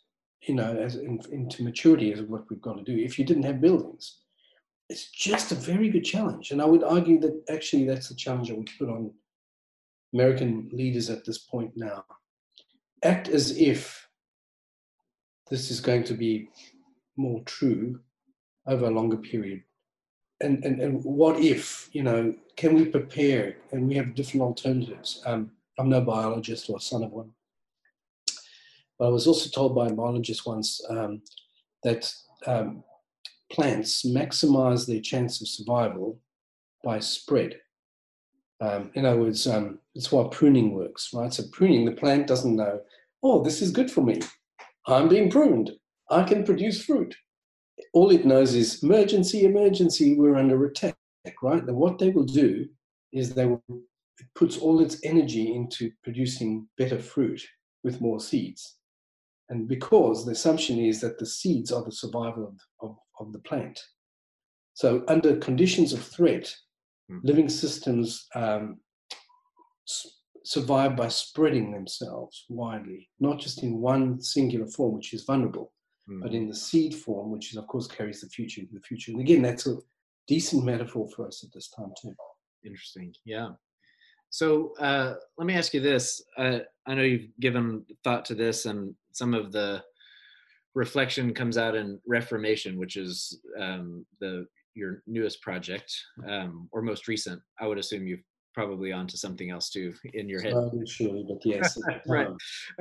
You 0.43 0.55
know, 0.55 0.76
as 0.76 0.97
in, 0.97 1.21
into 1.31 1.62
maturity 1.62 2.12
is 2.12 2.23
what 2.23 2.45
we've 2.49 2.61
got 2.61 2.76
to 2.78 2.85
do. 2.85 2.97
If 2.97 3.19
you 3.19 3.25
didn't 3.25 3.43
have 3.43 3.61
buildings, 3.61 4.19
it's 4.88 5.11
just 5.11 5.52
a 5.52 5.57
very 5.57 5.90
good 5.90 6.05
challenge, 6.05 6.52
and 6.52 6.62
I 6.62 6.64
would 6.64 6.85
argue 6.85 7.19
that 7.21 7.43
actually 7.50 7.87
that's 7.87 8.09
the 8.09 8.14
challenge 8.14 8.50
I 8.50 8.55
would 8.55 8.71
put 8.78 8.88
on 8.88 9.11
American 10.16 10.70
leaders 10.73 11.11
at 11.11 11.25
this 11.26 11.38
point 11.38 11.73
now 11.76 12.02
act 13.04 13.28
as 13.28 13.56
if 13.58 14.08
this 15.50 15.70
is 15.70 15.80
going 15.80 16.04
to 16.04 16.14
be 16.14 16.49
more 17.18 17.42
true 17.44 18.00
over 18.66 18.87
a 18.87 18.90
longer 18.99 19.18
period. 19.18 19.62
And, 20.40 20.64
and, 20.64 20.80
and 20.80 21.04
what 21.04 21.38
if, 21.38 21.90
you 21.92 22.02
know, 22.02 22.35
can 22.56 22.75
we 22.75 22.87
prepare 22.87 23.56
and 23.73 23.87
we 23.87 23.94
have 23.96 24.14
different 24.14 24.42
alternatives? 24.42 25.23
Um, 25.26 25.50
I'm 25.78 25.90
no 25.90 26.00
biologist 26.00 26.70
or 26.70 26.80
son 26.80 27.04
of 27.04 27.12
one. 27.12 27.30
But 28.99 29.06
I 29.08 29.11
was 29.11 29.26
also 29.26 29.50
told 29.50 29.75
by 29.75 29.88
a 29.88 29.92
biologist 29.92 30.46
once 30.46 30.80
um, 30.88 31.20
that 31.85 32.11
um, 32.46 32.82
plants 33.52 34.04
maximize 34.04 34.87
their 34.87 35.00
chance 35.00 35.42
of 35.42 35.49
survival 35.49 36.18
by 36.82 37.00
spread. 37.00 37.61
Um, 38.61 38.91
in 38.95 39.05
other 39.05 39.21
words, 39.21 39.47
um, 39.47 39.79
it's 39.95 40.11
why 40.11 40.29
pruning 40.31 40.73
works, 40.73 41.11
right? 41.13 41.33
So 41.33 41.45
pruning, 41.53 41.85
the 41.85 41.93
plant 41.93 42.27
doesn't 42.27 42.57
know, 42.57 42.81
oh, 43.23 43.43
this 43.43 43.61
is 43.61 43.71
good 43.71 43.91
for 43.91 44.03
me. 44.03 44.21
I'm 44.87 45.09
being 45.09 45.31
pruned. 45.31 45.73
I 46.11 46.23
can 46.23 46.45
produce 46.45 46.85
fruit. 46.85 47.15
All 47.93 48.11
it 48.11 48.25
knows 48.25 48.55
is 48.55 48.83
emergency, 48.83 49.45
emergency, 49.45 50.15
we're 50.15 50.37
under 50.37 50.65
attack, 50.65 50.97
right? 51.43 51.63
And 51.63 51.77
what 51.77 51.99
they 51.99 52.11
will 52.11 52.25
do 52.25 52.67
is 53.13 53.35
they 53.35 53.47
will, 53.47 53.63
it 53.69 54.27
puts 54.35 54.57
all 54.57 54.81
its 54.81 55.01
energy 55.05 55.55
into 55.55 55.91
producing 56.03 56.67
better 56.79 56.99
fruit 56.99 57.43
with 57.85 58.01
more 58.01 58.21
seeds. 58.21 58.77
And 59.49 59.69
because 59.69 60.25
the 60.25 60.33
assumption 60.33 60.79
is 60.79 61.01
that 61.01 61.19
the 61.19 61.27
seeds 61.27 61.71
are 61.71 61.85
the 61.85 61.93
survival 61.93 62.45
of, 62.49 62.89
of, 62.89 62.97
of 63.21 63.33
the 63.33 63.39
plant. 63.41 63.81
So 64.75 65.05
under 65.09 65.37
conditions 65.37 65.93
of 65.93 66.03
threat. 66.03 66.55
Living 67.23 67.49
systems 67.49 68.27
um, 68.35 68.79
s- 69.89 70.21
survive 70.45 70.97
by 70.97 71.09
spreading 71.09 71.73
themselves 71.73 72.45
widely, 72.49 73.09
not 73.21 73.39
just 73.39 73.63
in 73.63 73.81
one 73.81 74.21
singular 74.21 74.67
form, 74.67 74.95
which 74.95 75.13
is 75.13 75.25
vulnerable, 75.25 75.73
mm. 76.09 76.21
but 76.23 76.35
in 76.35 76.49
the 76.49 76.55
seed 76.55 76.95
form, 76.95 77.31
which 77.31 77.53
is, 77.53 77.57
of 77.57 77.67
course, 77.67 77.87
carries 77.87 78.21
the 78.21 78.29
future 78.29 78.61
into 78.61 78.75
the 78.75 78.81
future. 78.81 79.13
And 79.13 79.21
again, 79.21 79.43
that's 79.43 79.67
a 79.67 79.77
decent 80.27 80.65
metaphor 80.65 81.09
for 81.15 81.27
us 81.27 81.45
at 81.45 81.53
this 81.53 81.69
time, 81.71 81.93
too. 82.01 82.15
Interesting. 82.65 83.15
Yeah. 83.25 83.51
So 84.31 84.73
uh, 84.79 85.15
let 85.39 85.47
me 85.47 85.55
ask 85.55 85.73
you 85.73 85.81
this. 85.81 86.23
Uh, 86.37 86.59
I 86.87 86.95
know 86.95 87.03
you've 87.03 87.29
given 87.41 87.85
thought 88.05 88.25
to 88.27 88.35
this, 88.35 88.67
and 88.67 88.95
some 89.13 89.35
of 89.35 89.53
the 89.53 89.83
reflection 90.75 91.33
comes 91.33 91.57
out 91.57 91.75
in 91.75 92.01
Reframation, 92.09 92.77
which 92.77 92.97
is 92.97 93.41
um, 93.59 94.05
the 94.21 94.47
your 94.76 95.02
newest 95.06 95.42
project 95.42 95.92
um, 96.28 96.68
or 96.71 96.83
most 96.83 97.09
recent, 97.09 97.40
I 97.59 97.66
would 97.66 97.78
assume 97.78 98.06
you've 98.06 98.23
probably 98.56 98.92
onto 98.92 99.16
something 99.16 99.50
else 99.50 99.71
too 99.71 99.92
in 100.14 100.28
your 100.28 100.40
head. 100.40 100.54
surely, 100.87 101.25
but 101.28 101.38
yes. 101.45 101.76
right. 102.06 102.28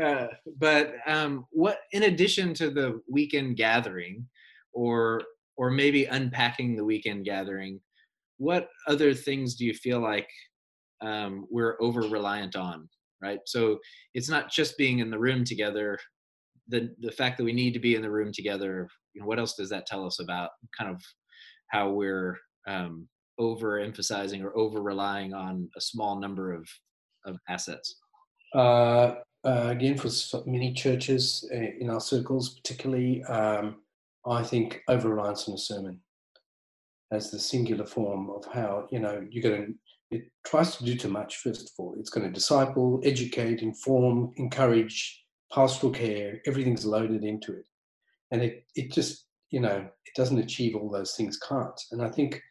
Uh, 0.02 0.28
but 0.58 0.94
um, 1.06 1.46
what, 1.52 1.80
in 1.92 2.04
addition 2.04 2.54
to 2.56 2.70
the 2.70 3.02
weekend 3.10 3.58
gathering, 3.58 4.26
or 4.74 5.22
or 5.58 5.72
maybe 5.72 6.06
unpacking 6.06 6.76
the 6.76 6.84
weekend 6.84 7.26
gathering, 7.26 7.80
what 8.38 8.68
other 8.88 9.14
things 9.14 9.56
do 9.56 9.66
you 9.66 9.74
feel 9.74 10.02
like 10.02 10.28
um, 11.02 11.46
we're 11.50 11.78
over 11.82 12.02
reliant 12.02 12.56
on? 12.56 12.90
Right. 13.22 13.40
So 13.46 13.80
it's 14.14 14.30
not 14.30 14.52
just 14.52 14.78
being 14.78 15.00
in 15.00 15.10
the 15.10 15.20
room 15.20 15.44
together. 15.44 15.98
The 16.68 16.90
the 17.00 17.12
fact 17.12 17.38
that 17.38 17.44
we 17.44 17.54
need 17.54 17.74
to 17.74 17.80
be 17.80 17.96
in 17.96 18.02
the 18.02 18.12
room 18.12 18.32
together. 18.34 18.88
You 19.14 19.22
know, 19.22 19.28
what 19.28 19.40
else 19.40 19.56
does 19.56 19.70
that 19.70 19.86
tell 19.86 20.06
us 20.06 20.20
about 20.20 20.50
kind 20.78 20.90
of 20.90 21.02
how 21.76 21.90
we're 21.90 22.40
um, 22.68 23.08
overemphasizing 23.38 24.42
or 24.42 24.58
over 24.58 24.82
relying 24.82 25.34
on 25.34 25.70
a 25.76 25.82
small 25.82 26.20
number 26.20 26.54
of, 26.54 26.66
of 27.26 27.38
assets? 27.50 27.98
Uh, 28.54 29.16
uh, 29.44 29.68
again, 29.76 29.98
for 29.98 30.10
many 30.46 30.74
churches 30.74 31.48
uh, 31.54 31.58
in 31.82 31.90
our 31.90 32.00
circles, 32.00 32.56
particularly, 32.60 33.24
um, 33.24 33.76
I 34.26 34.42
think 34.42 34.82
over 34.88 35.10
reliance 35.10 35.48
on 35.48 35.56
a 35.56 35.58
sermon 35.58 36.00
as 37.12 37.30
the 37.30 37.40
singular 37.40 37.86
form 37.86 38.30
of 38.30 38.46
how, 38.52 38.88
you 38.90 39.00
know, 39.00 39.26
you're 39.30 39.44
going 39.44 39.66
to, 39.66 40.18
it 40.18 40.32
tries 40.48 40.78
to 40.78 40.86
do 40.86 40.96
too 40.96 41.10
much, 41.10 41.38
first 41.38 41.70
of 41.70 41.74
all. 41.78 41.96
It's 42.00 42.10
going 42.10 42.26
to 42.26 42.34
disciple, 42.34 43.02
educate, 43.04 43.62
inform, 43.62 44.32
encourage, 44.38 45.24
pastoral 45.54 45.92
care, 45.92 46.42
everything's 46.48 46.86
loaded 46.86 47.24
into 47.24 47.52
it. 47.54 47.66
And 48.32 48.42
it, 48.42 48.66
it 48.76 48.92
just 48.92 49.25
you 49.56 49.62
know, 49.62 49.88
it 50.06 50.16
doesn't 50.18 50.38
achieve 50.38 50.76
all 50.76 50.92
those 50.92 51.16
things, 51.16 51.38
can't. 51.38 51.80
And 51.92 52.02
I 52.02 52.10
think 52.10 52.42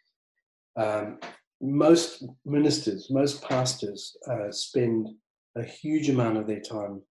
um, 0.74 1.18
most 1.60 2.24
ministers, 2.46 3.08
most 3.10 3.42
pastors 3.42 4.16
uh, 4.30 4.50
spend 4.50 5.10
a 5.54 5.62
huge 5.62 6.08
amount 6.08 6.38
of 6.38 6.46
their 6.46 6.62
time 6.62 7.02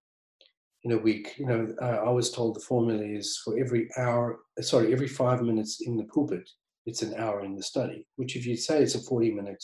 in 0.83 0.93
a 0.93 0.97
week. 0.97 1.35
You 1.37 1.45
know, 1.45 1.75
uh, 1.79 2.01
I 2.07 2.09
was 2.09 2.31
told 2.31 2.55
the 2.55 2.61
formula 2.61 3.03
is 3.03 3.39
for 3.45 3.59
every 3.59 3.87
hour, 3.95 4.39
sorry, 4.61 4.91
every 4.91 5.07
five 5.07 5.43
minutes 5.43 5.81
in 5.85 5.95
the 5.95 6.05
pulpit, 6.05 6.49
it's 6.87 7.03
an 7.03 7.13
hour 7.13 7.45
in 7.45 7.55
the 7.55 7.61
study, 7.61 8.07
which 8.15 8.35
if 8.35 8.47
you 8.47 8.57
say 8.57 8.81
it's 8.81 8.95
a 8.95 8.99
40 8.99 9.29
minute 9.29 9.63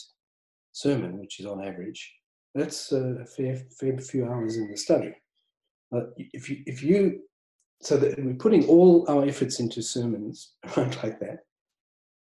sermon, 0.70 1.18
which 1.18 1.40
is 1.40 1.46
on 1.46 1.66
average, 1.66 2.08
that's 2.54 2.92
a 2.92 3.26
fair, 3.36 3.60
fair 3.80 3.98
few 3.98 4.26
hours 4.26 4.58
in 4.58 4.70
the 4.70 4.76
study. 4.76 5.12
But 5.90 6.10
if 6.16 6.48
you, 6.48 6.62
if 6.66 6.84
you 6.84 7.22
so 7.80 7.96
that 7.96 8.22
we're 8.22 8.34
putting 8.34 8.66
all 8.66 9.08
our 9.08 9.24
efforts 9.26 9.58
into 9.58 9.82
sermons 9.82 10.52
right 10.76 11.02
like 11.02 11.18
that. 11.20 11.40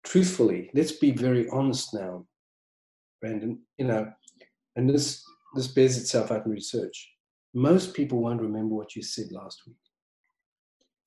Truthfully 0.04 0.70
let's 0.74 0.92
be 0.92 1.10
very 1.10 1.48
honest 1.48 1.94
now 1.94 2.26
brandon. 3.20 3.60
You 3.78 3.86
know 3.86 4.12
and 4.76 4.90
this 4.90 5.24
this 5.54 5.68
bears 5.68 5.96
itself 5.96 6.30
out 6.30 6.46
in 6.46 6.52
research. 6.52 7.10
Most 7.54 7.94
people 7.94 8.20
won't 8.20 8.42
remember 8.42 8.74
what 8.74 8.96
you 8.96 9.02
said 9.02 9.30
last 9.30 9.62
week. 9.66 9.76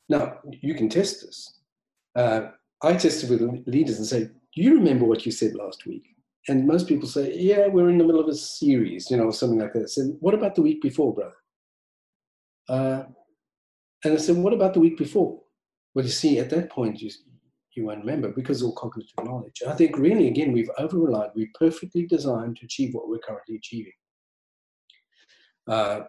Now 0.10 0.40
you 0.62 0.74
can 0.74 0.90
test 0.90 1.22
this. 1.22 1.60
Uh, 2.16 2.52
i 2.82 2.94
tested 2.94 3.30
with 3.30 3.42
leaders 3.68 3.98
and 3.98 4.08
say 4.08 4.24
do 4.24 4.64
you 4.64 4.74
remember 4.76 5.06
what 5.06 5.26
you 5.26 5.32
said 5.32 5.54
last 5.56 5.86
week? 5.86 6.06
And 6.48 6.66
most 6.66 6.88
people 6.88 7.08
say 7.08 7.38
yeah 7.38 7.68
we're 7.68 7.90
in 7.90 7.98
the 7.98 8.06
middle 8.06 8.22
of 8.22 8.30
a 8.30 8.36
series 8.36 9.12
you 9.12 9.18
know 9.18 9.26
or 9.26 9.34
something 9.34 9.60
like 9.60 9.74
that. 9.74 9.84
I 9.84 9.86
said 9.86 10.16
what 10.20 10.34
about 10.34 10.56
the 10.56 10.62
week 10.62 10.82
before 10.82 11.14
brother? 11.14 11.36
Uh, 12.70 13.04
and 14.08 14.18
I 14.18 14.22
said, 14.22 14.38
what 14.38 14.54
about 14.54 14.74
the 14.74 14.80
week 14.80 14.98
before? 14.98 15.40
Well, 15.94 16.06
you 16.06 16.12
see, 16.12 16.40
at 16.40 16.50
that 16.52 16.70
point, 16.70 17.02
you, 17.02 17.12
you 17.76 17.86
won't 17.86 18.00
remember 18.00 18.30
because 18.32 18.64
all 18.64 18.74
cognitive 18.74 19.12
knowledge. 19.24 19.62
I 19.68 19.74
think 19.74 19.98
really, 19.98 20.28
again, 20.28 20.52
we've 20.52 20.70
over 20.78 20.98
relied. 20.98 21.32
We're 21.36 21.50
perfectly 21.60 22.06
designed 22.06 22.58
to 22.58 22.66
achieve 22.66 22.94
what 22.94 23.10
we're 23.10 23.20
currently 23.20 23.56
achieving. 23.56 23.94
Uh, 25.68 26.02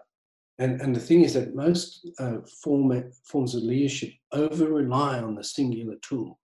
and, 0.58 0.80
and 0.80 0.94
the 0.94 1.00
thing 1.00 1.22
is 1.22 1.34
that 1.34 1.54
most 1.54 2.08
uh, 2.18 2.38
form, 2.62 3.10
forms 3.24 3.54
of 3.54 3.62
leadership 3.62 4.12
over 4.32 4.66
rely 4.66 5.20
on 5.20 5.34
the 5.34 5.44
singular 5.44 5.96
tool. 6.02 6.38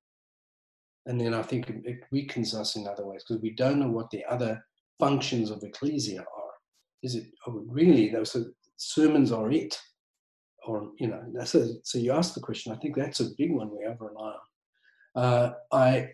And 1.06 1.20
then 1.20 1.34
I 1.34 1.42
think 1.42 1.68
it, 1.68 1.82
it 1.84 2.00
weakens 2.10 2.54
us 2.54 2.76
in 2.76 2.88
other 2.88 3.04
ways 3.04 3.24
because 3.26 3.42
we 3.42 3.50
don't 3.50 3.78
know 3.78 3.90
what 3.90 4.10
the 4.10 4.24
other 4.24 4.64
functions 4.98 5.50
of 5.50 5.62
ecclesia 5.62 6.20
are. 6.20 6.52
Is 7.02 7.14
it 7.14 7.26
really 7.46 8.08
those 8.08 8.36
sermons 8.76 9.30
are 9.30 9.50
it? 9.50 9.78
Or, 10.66 10.90
you 10.98 11.08
know, 11.08 11.22
a, 11.38 11.44
so 11.82 11.98
you 11.98 12.12
ask 12.12 12.34
the 12.34 12.40
question, 12.40 12.72
I 12.72 12.76
think 12.76 12.96
that's 12.96 13.20
a 13.20 13.34
big 13.36 13.52
one 13.52 13.70
we 13.70 13.84
over 13.86 14.06
rely 14.06 14.32
on. 14.32 15.22
Uh, 15.22 15.52
I, 15.70 16.10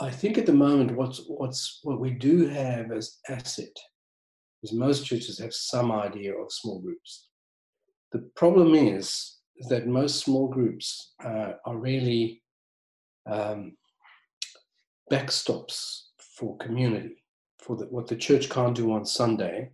I 0.00 0.10
think 0.10 0.36
at 0.36 0.46
the 0.46 0.52
moment 0.52 0.96
what's, 0.96 1.22
what's, 1.28 1.80
what 1.82 2.00
we 2.00 2.10
do 2.10 2.46
have 2.48 2.90
as 2.92 3.18
asset 3.28 3.76
is 4.62 4.72
most 4.72 5.06
churches 5.06 5.38
have 5.38 5.54
some 5.54 5.92
idea 5.92 6.34
of 6.34 6.52
small 6.52 6.80
groups. 6.80 7.28
The 8.12 8.28
problem 8.34 8.74
is, 8.74 9.36
is 9.58 9.68
that 9.68 9.86
most 9.86 10.24
small 10.24 10.48
groups 10.48 11.14
uh, 11.24 11.52
are 11.64 11.76
really 11.76 12.42
um, 13.30 13.76
backstops 15.10 16.02
for 16.18 16.56
community, 16.58 17.22
for 17.58 17.76
the, 17.76 17.84
what 17.86 18.06
the 18.06 18.16
church 18.16 18.48
can't 18.48 18.74
do 18.74 18.92
on 18.92 19.04
Sunday, 19.04 19.70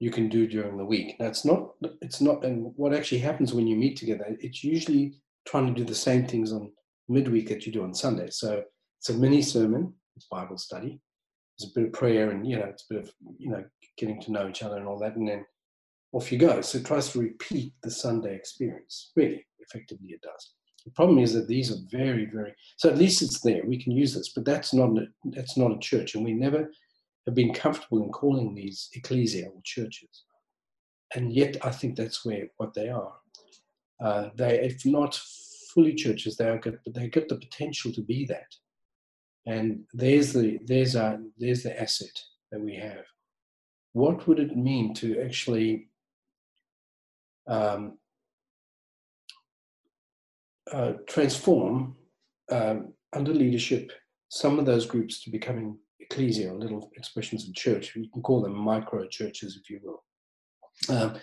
you 0.00 0.10
can 0.10 0.28
do 0.28 0.46
during 0.46 0.76
the 0.76 0.84
week. 0.84 1.16
Now 1.20 1.26
it's 1.26 1.44
not, 1.44 1.74
it's 2.00 2.20
not, 2.20 2.44
and 2.44 2.72
what 2.76 2.94
actually 2.94 3.18
happens 3.18 3.54
when 3.54 3.66
you 3.66 3.76
meet 3.76 3.96
together, 3.96 4.24
it's 4.40 4.64
usually 4.64 5.14
trying 5.46 5.66
to 5.66 5.78
do 5.78 5.84
the 5.84 5.94
same 5.94 6.26
things 6.26 6.52
on 6.52 6.72
midweek 7.08 7.48
that 7.48 7.66
you 7.66 7.72
do 7.72 7.84
on 7.84 7.94
Sunday. 7.94 8.30
So 8.30 8.64
it's 8.98 9.10
a 9.10 9.14
mini 9.14 9.42
sermon, 9.42 9.92
it's 10.16 10.26
Bible 10.26 10.58
study, 10.58 11.00
there's 11.58 11.70
a 11.70 11.74
bit 11.78 11.88
of 11.88 11.92
prayer, 11.92 12.30
and 12.30 12.46
you 12.46 12.56
know, 12.56 12.64
it's 12.64 12.86
a 12.90 12.94
bit 12.94 13.02
of 13.04 13.12
you 13.38 13.50
know 13.50 13.64
getting 13.98 14.20
to 14.22 14.32
know 14.32 14.48
each 14.48 14.62
other 14.62 14.78
and 14.78 14.88
all 14.88 14.98
that, 14.98 15.16
and 15.16 15.28
then 15.28 15.44
off 16.12 16.32
you 16.32 16.38
go. 16.38 16.60
So 16.62 16.78
it 16.78 16.86
tries 16.86 17.12
to 17.12 17.20
repeat 17.20 17.74
the 17.82 17.90
Sunday 17.90 18.34
experience. 18.34 19.12
Really, 19.16 19.44
effectively, 19.60 20.08
it 20.10 20.22
does. 20.22 20.54
The 20.86 20.92
problem 20.92 21.18
is 21.18 21.34
that 21.34 21.46
these 21.46 21.70
are 21.70 21.80
very, 21.90 22.24
very. 22.24 22.54
So 22.78 22.88
at 22.88 22.96
least 22.96 23.20
it's 23.20 23.40
there. 23.40 23.62
We 23.66 23.82
can 23.82 23.92
use 23.92 24.14
this, 24.14 24.30
but 24.30 24.46
that's 24.46 24.72
not 24.72 24.96
a, 24.96 25.06
that's 25.26 25.58
not 25.58 25.72
a 25.72 25.78
church, 25.78 26.14
and 26.14 26.24
we 26.24 26.32
never 26.32 26.70
have 27.30 27.34
been 27.36 27.54
comfortable 27.54 28.02
in 28.02 28.10
calling 28.10 28.54
these 28.54 28.88
ecclesia 28.92 29.46
or 29.46 29.60
churches. 29.64 30.24
And 31.14 31.32
yet, 31.32 31.56
I 31.64 31.70
think 31.70 31.96
that's 31.96 32.24
where 32.24 32.48
what 32.56 32.74
they 32.74 32.88
are. 32.88 33.14
Uh, 34.02 34.30
they, 34.36 34.60
if 34.60 34.84
not 34.84 35.14
fully 35.74 35.94
churches, 35.94 36.36
they 36.36 36.48
are 36.48 36.58
good, 36.58 36.78
but 36.84 36.94
they 36.94 37.08
got 37.08 37.28
the 37.28 37.36
potential 37.36 37.92
to 37.92 38.02
be 38.02 38.26
that. 38.26 38.54
And 39.46 39.84
there's 39.92 40.32
the 40.32 40.58
there's 40.66 40.96
our 40.96 41.18
there's 41.38 41.62
the 41.62 41.80
asset 41.80 42.16
that 42.50 42.60
we 42.60 42.74
have. 42.76 43.04
What 43.92 44.26
would 44.26 44.38
it 44.38 44.56
mean 44.56 44.94
to 44.94 45.20
actually 45.20 45.88
um, 47.48 47.98
uh, 50.72 50.92
transform 51.08 51.96
um, 52.50 52.92
under 53.12 53.34
leadership 53.34 53.92
some 54.28 54.58
of 54.60 54.66
those 54.66 54.86
groups 54.86 55.24
to 55.24 55.30
becoming 55.30 55.76
ecclesia, 56.00 56.50
or 56.50 56.58
little 56.58 56.90
expressions 56.96 57.48
of 57.48 57.54
church. 57.54 57.94
You 57.94 58.08
can 58.12 58.22
call 58.22 58.42
them 58.42 58.54
micro 58.54 59.06
churches, 59.06 59.58
if 59.60 59.70
you 59.70 59.80
will. 59.82 60.02
Um, 60.88 61.18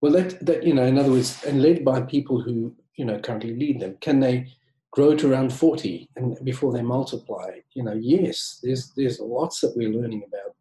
well, 0.00 0.12
that 0.12 0.44
that 0.44 0.64
you 0.64 0.74
know, 0.74 0.84
in 0.84 0.98
other 0.98 1.10
words, 1.10 1.42
and 1.44 1.62
led 1.62 1.84
by 1.84 2.00
people 2.00 2.40
who 2.40 2.74
you 2.96 3.04
know 3.04 3.18
currently 3.18 3.54
lead 3.54 3.80
them. 3.80 3.96
Can 4.00 4.20
they 4.20 4.48
grow 4.92 5.14
to 5.16 5.30
around 5.30 5.52
forty 5.52 6.08
and 6.16 6.38
before 6.44 6.72
they 6.72 6.82
multiply? 6.82 7.58
You 7.74 7.82
know, 7.84 7.94
yes. 7.94 8.60
There's 8.62 8.92
there's 8.96 9.20
lots 9.20 9.60
that 9.60 9.76
we're 9.76 9.90
learning 9.90 10.22
about. 10.26 10.54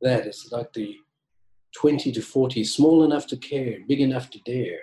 That 0.00 0.26
it's 0.26 0.52
like 0.52 0.72
the 0.72 0.96
twenty 1.76 2.12
to 2.12 2.22
forty, 2.22 2.64
small 2.64 3.04
enough 3.04 3.26
to 3.28 3.36
care, 3.36 3.78
big 3.88 4.00
enough 4.00 4.30
to 4.30 4.38
dare, 4.40 4.80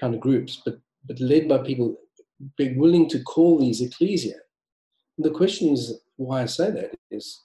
kind 0.00 0.14
of 0.14 0.20
groups, 0.20 0.62
but 0.64 0.78
but 1.06 1.20
led 1.20 1.48
by 1.48 1.58
people 1.58 1.96
being 2.56 2.78
willing 2.78 3.08
to 3.08 3.22
call 3.22 3.58
these 3.58 3.80
ecclesia. 3.80 4.34
The 5.18 5.30
question 5.30 5.70
is 5.70 6.00
why 6.16 6.42
I 6.42 6.46
say 6.46 6.70
that 6.70 6.94
is 7.10 7.42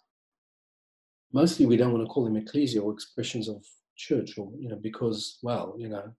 mostly 1.34 1.66
we 1.66 1.78
don't 1.78 1.94
want 1.94 2.06
to 2.06 2.12
call 2.12 2.24
them 2.24 2.38
ecclesia 2.38 2.82
or 2.82 2.94
expressions 2.94 3.48
of 3.48 3.66
church 3.96 4.38
or 4.38 4.50
you 4.58 4.70
know 4.70 4.80
because 4.82 5.38
well 5.44 5.76
you 5.78 5.90
know 5.90 6.12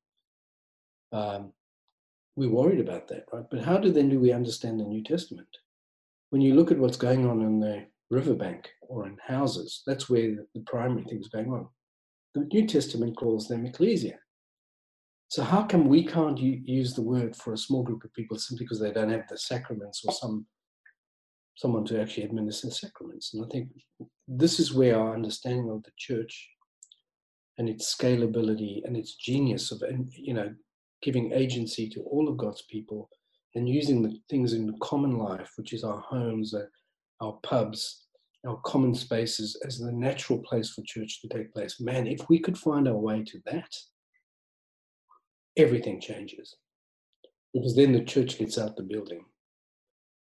um, 1.13 1.53
we're 2.37 2.51
worried 2.51 2.81
about 2.81 3.09
that 3.09 3.25
right? 3.33 3.45
But 3.51 3.65
how 3.65 3.79
do 3.79 3.91
then 3.91 4.09
do 4.09 4.19
we 4.19 4.33
understand 4.33 4.81
the 4.81 4.85
new 4.85 5.03
testament? 5.03 5.49
When 6.31 6.41
you 6.41 6.55
look 6.55 6.71
at 6.71 6.79
what's 6.79 6.97
going 6.97 7.29
on 7.29 7.43
in 7.43 7.61
the 7.61 7.87
riverbank 8.11 8.71
or 8.83 9.07
in 9.07 9.17
houses 9.27 9.83
that's 9.87 10.09
where 10.09 10.37
the 10.55 10.61
primary 10.67 11.05
thing 11.05 11.21
is 11.21 11.29
going 11.29 11.51
on. 11.51 11.69
The 12.35 12.49
new 12.53 12.67
testament 12.67 13.17
calls 13.17 13.49
them 13.49 13.67
ecclesia. 13.67 14.19
So 15.29 15.43
how 15.43 15.63
come 15.63 15.89
we 15.89 16.05
can't 16.05 16.39
use 16.39 16.93
the 16.93 17.03
word 17.03 17.35
for 17.35 17.55
a 17.55 17.59
small 17.59 17.83
group 17.83 18.05
of 18.05 18.13
people 18.13 18.39
simply 18.39 18.65
because 18.65 18.81
they 18.81 18.93
don't 18.93 19.11
have 19.11 19.27
the 19.29 19.39
sacraments 19.39 20.03
or 20.05 20.13
some 20.13 20.47
someone 21.57 21.85
to 21.85 22.01
actually 22.01 22.25
administer 22.25 22.71
sacraments. 22.71 23.35
And 23.35 23.45
I 23.45 23.49
think 23.49 23.69
this 24.27 24.59
is 24.59 24.75
where 24.75 24.99
our 24.99 25.15
understanding 25.15 25.71
of 25.71 25.83
the 25.83 25.93
church 25.97 26.49
and 27.59 27.69
its 27.69 27.95
scalability 27.95 28.85
and 28.85 28.97
its 28.97 29.17
genius 29.17 29.71
of, 29.71 29.83
you 30.11 30.35
know, 30.35 30.55
giving 31.03 31.33
agency 31.33 31.89
to 31.91 32.01
all 32.03 32.29
of 32.29 32.37
God's 32.37 32.63
people 32.71 33.11
and 33.55 33.69
using 33.69 34.03
the 34.03 34.19
things 34.31 34.55
in 34.55 34.75
common 34.81 35.19
life, 35.19 35.51
which 35.57 35.73
is 35.73 35.85
our 35.85 36.01
homes, 36.01 36.55
uh, 36.55 36.65
our 37.21 37.39
pubs, 37.43 38.07
our 38.47 38.57
common 38.65 38.95
spaces, 38.95 39.61
as 39.67 39.79
the 39.79 39.93
natural 39.93 40.39
place 40.39 40.71
for 40.71 40.83
church 40.87 41.21
to 41.21 41.29
take 41.29 41.53
place. 41.53 41.81
Man, 41.81 42.07
if 42.07 42.29
we 42.29 42.39
could 42.39 42.57
find 42.57 42.89
our 42.89 42.97
way 42.97 43.23
to 43.25 43.41
that, 43.47 43.71
everything 45.57 46.01
changes. 46.01 46.57
Because 47.53 47.77
then 47.77 47.93
the 47.93 48.05
church 48.05 48.39
gets 48.39 48.57
out 48.57 48.77
the 48.77 48.83
building 48.83 49.27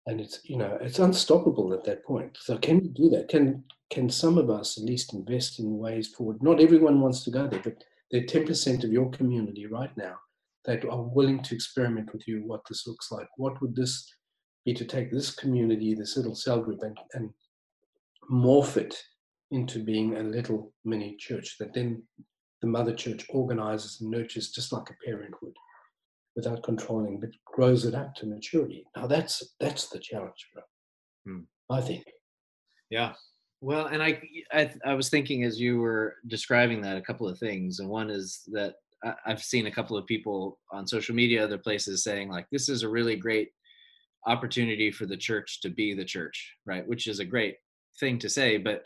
and 0.09 0.21
it's 0.21 0.40
you 0.44 0.57
know 0.57 0.79
it's 0.81 0.99
unstoppable 0.99 1.73
at 1.73 1.85
that 1.85 2.05
point. 2.05 2.37
So 2.40 2.57
can 2.59 2.81
we 2.81 2.88
do 2.88 3.09
that? 3.11 3.29
Can 3.29 3.62
can 3.90 4.11
some 4.11 4.38
of 4.38 4.51
us 4.51 4.79
at 4.79 4.85
least 4.85 5.14
invest 5.14 5.61
in 5.61 5.79
ways 5.79 6.09
forward? 6.09 6.42
Not 6.42 6.61
everyone 6.61 7.01
wants 7.01 7.23
to 7.25 7.31
go 7.31 7.47
there 7.47 7.61
but 7.62 7.85
there 8.11 8.23
are 8.23 8.25
10% 8.25 8.85
of 8.85 8.92
your 8.92 9.11
community 9.11 9.66
right 9.66 9.94
now 9.97 10.16
that 10.64 10.85
are 10.85 11.03
willing 11.03 11.42
to 11.42 11.55
experiment 11.55 12.11
with 12.12 12.27
you 12.27 12.42
what 12.47 12.62
this 12.68 12.87
looks 12.87 13.12
like. 13.12 13.29
What 13.37 13.61
would 13.61 13.77
this 13.77 14.11
be 14.64 14.73
to 14.75 14.85
take 14.85 15.11
this 15.11 15.31
community 15.31 15.94
this 15.94 16.16
little 16.16 16.35
cell 16.35 16.61
group 16.61 16.81
and, 16.83 16.99
and 17.12 17.31
morph 18.31 18.77
it 18.79 18.97
into 19.51 19.85
being 19.85 20.16
a 20.16 20.23
little 20.23 20.73
mini 20.85 21.16
church 21.18 21.57
that 21.59 21.75
then 21.75 22.03
the 22.61 22.66
mother 22.66 22.94
church 22.94 23.25
organizes 23.29 23.99
and 24.01 24.11
nurtures 24.11 24.51
just 24.51 24.73
like 24.73 24.90
a 24.90 25.07
parent 25.07 25.35
would 25.42 25.55
without 26.38 26.62
controlling, 26.62 27.18
but 27.18 27.31
grows 27.44 27.85
it 27.85 27.96
up 27.96 28.14
to 28.14 28.24
maturity. 28.24 28.85
Now 28.94 29.09
that's 29.09 29.57
that's 29.59 29.88
the 29.88 29.98
challenge, 29.98 30.46
bro. 30.55 30.62
Hmm. 31.27 31.42
I 31.68 31.81
think. 31.81 32.05
Yeah. 32.90 33.14
Well, 33.61 33.87
and 33.87 34.01
I, 34.01 34.22
I 34.53 34.70
I 34.87 34.94
was 34.94 35.09
thinking 35.11 35.42
as 35.42 35.59
you 35.59 35.81
were 35.81 36.14
describing 36.29 36.81
that 36.83 36.96
a 36.96 37.03
couple 37.03 37.29
of 37.29 37.40
things, 37.40 37.81
and 37.81 37.88
one 37.88 38.09
is 38.09 38.42
that 38.53 38.74
I, 39.05 39.14
I've 39.27 39.42
seen 39.42 39.66
a 39.66 39.72
couple 39.72 39.96
of 39.96 40.07
people 40.07 40.61
on 40.70 40.87
social 40.87 41.16
media, 41.16 41.42
other 41.42 41.59
places 41.59 42.05
saying 42.05 42.31
like 42.31 42.46
this 42.53 42.68
is 42.68 42.85
a 42.85 42.88
really 42.88 43.16
great 43.16 43.48
opportunity 44.29 44.92
for 44.92 45.07
the 45.07 45.16
church 45.16 45.61
to 45.62 45.70
be 45.70 45.92
the 45.92 46.05
church, 46.05 46.55
right? 46.66 46.87
Which 46.87 47.09
is 47.09 47.18
a 47.18 47.24
great 47.24 47.57
thing 47.98 48.16
to 48.20 48.29
say, 48.29 48.59
but 48.59 48.85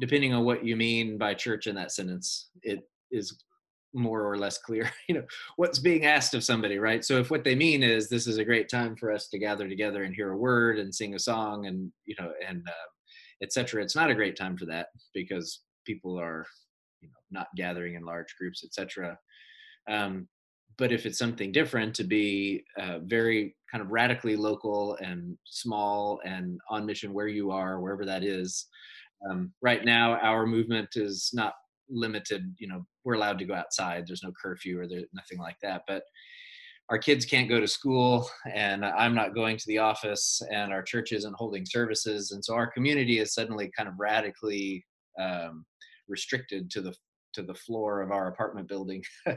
depending 0.00 0.32
on 0.32 0.46
what 0.46 0.64
you 0.64 0.76
mean 0.76 1.18
by 1.18 1.34
church 1.34 1.66
in 1.66 1.74
that 1.74 1.92
sentence, 1.92 2.48
it 2.62 2.80
is 3.10 3.36
more 3.92 4.22
or 4.22 4.38
less 4.38 4.58
clear 4.58 4.90
you 5.08 5.14
know 5.14 5.24
what's 5.56 5.78
being 5.78 6.04
asked 6.04 6.34
of 6.34 6.44
somebody 6.44 6.78
right? 6.78 7.04
So 7.04 7.18
if 7.18 7.30
what 7.30 7.44
they 7.44 7.54
mean 7.54 7.82
is 7.82 8.08
this 8.08 8.26
is 8.26 8.38
a 8.38 8.44
great 8.44 8.68
time 8.68 8.96
for 8.96 9.12
us 9.12 9.28
to 9.28 9.38
gather 9.38 9.68
together 9.68 10.04
and 10.04 10.14
hear 10.14 10.32
a 10.32 10.36
word 10.36 10.78
and 10.78 10.94
sing 10.94 11.14
a 11.14 11.18
song 11.18 11.66
and 11.66 11.90
you 12.04 12.14
know 12.18 12.32
and 12.46 12.62
uh, 12.68 12.88
etc 13.42 13.82
it's 13.82 13.96
not 13.96 14.10
a 14.10 14.14
great 14.14 14.36
time 14.36 14.56
for 14.56 14.66
that 14.66 14.88
because 15.14 15.62
people 15.86 16.18
are 16.18 16.46
you 17.00 17.08
know 17.08 17.14
not 17.30 17.48
gathering 17.56 17.94
in 17.94 18.04
large 18.04 18.34
groups 18.38 18.64
etc 18.64 19.18
um, 19.88 20.28
but 20.78 20.92
if 20.92 21.04
it's 21.04 21.18
something 21.18 21.52
different 21.52 21.94
to 21.94 22.04
be 22.04 22.64
uh, 22.78 22.98
very 23.02 23.54
kind 23.70 23.82
of 23.82 23.90
radically 23.90 24.36
local 24.36 24.96
and 25.02 25.36
small 25.44 26.20
and 26.24 26.58
on 26.70 26.86
mission 26.86 27.12
where 27.12 27.28
you 27.28 27.50
are 27.50 27.80
wherever 27.80 28.04
that 28.04 28.24
is 28.24 28.66
um, 29.28 29.52
right 29.60 29.84
now 29.84 30.14
our 30.20 30.46
movement 30.46 30.88
is 30.96 31.30
not 31.32 31.54
limited 31.90 32.54
you 32.58 32.68
know 32.68 32.84
we're 33.04 33.14
allowed 33.14 33.38
to 33.38 33.44
go 33.44 33.54
outside 33.54 34.04
there's 34.06 34.22
no 34.22 34.32
curfew 34.40 34.78
or 34.78 34.86
there's 34.86 35.04
nothing 35.12 35.38
like 35.38 35.56
that 35.62 35.82
but 35.86 36.02
our 36.88 36.98
kids 36.98 37.24
can't 37.24 37.48
go 37.48 37.60
to 37.60 37.68
school 37.68 38.28
and 38.52 38.84
i'm 38.84 39.14
not 39.14 39.34
going 39.34 39.56
to 39.56 39.64
the 39.66 39.78
office 39.78 40.40
and 40.52 40.72
our 40.72 40.82
church 40.82 41.12
isn't 41.12 41.36
holding 41.36 41.64
services 41.66 42.32
and 42.32 42.44
so 42.44 42.54
our 42.54 42.70
community 42.70 43.18
is 43.18 43.34
suddenly 43.34 43.70
kind 43.76 43.88
of 43.88 43.94
radically 43.98 44.84
um, 45.18 45.64
restricted 46.08 46.70
to 46.70 46.80
the 46.80 46.94
to 47.32 47.42
the 47.42 47.54
floor 47.54 48.00
of 48.02 48.10
our 48.10 48.28
apartment 48.28 48.68
building 48.68 49.02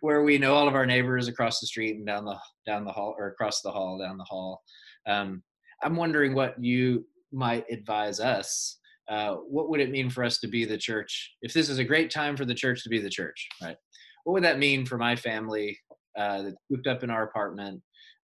where 0.00 0.22
we 0.22 0.38
know 0.38 0.54
all 0.54 0.66
of 0.66 0.74
our 0.74 0.86
neighbors 0.86 1.28
across 1.28 1.60
the 1.60 1.66
street 1.66 1.96
and 1.96 2.06
down 2.06 2.24
the 2.24 2.36
down 2.66 2.84
the 2.84 2.92
hall 2.92 3.14
or 3.18 3.28
across 3.28 3.60
the 3.60 3.70
hall 3.70 3.98
down 3.98 4.16
the 4.16 4.24
hall. 4.24 4.62
Um, 5.06 5.42
i'm 5.82 5.96
wondering 5.96 6.34
what 6.34 6.62
you 6.62 7.06
might 7.32 7.64
advise 7.70 8.20
us 8.20 8.78
uh, 9.08 9.34
what 9.34 9.68
would 9.68 9.80
it 9.80 9.90
mean 9.90 10.08
for 10.10 10.24
us 10.24 10.38
to 10.38 10.48
be 10.48 10.64
the 10.64 10.78
church? 10.78 11.32
If 11.42 11.52
this 11.52 11.68
is 11.68 11.78
a 11.78 11.84
great 11.84 12.10
time 12.10 12.36
for 12.36 12.44
the 12.44 12.54
church 12.54 12.82
to 12.84 12.88
be 12.88 13.00
the 13.00 13.10
church 13.10 13.46
right? 13.62 13.76
What 14.24 14.34
would 14.34 14.44
that 14.44 14.58
mean 14.58 14.86
for 14.86 14.96
my 14.96 15.16
family 15.16 15.78
uh, 16.18 16.42
that's 16.42 16.56
cooped 16.70 16.86
up 16.86 17.02
in 17.02 17.10
our 17.10 17.24
apartment 17.24 17.82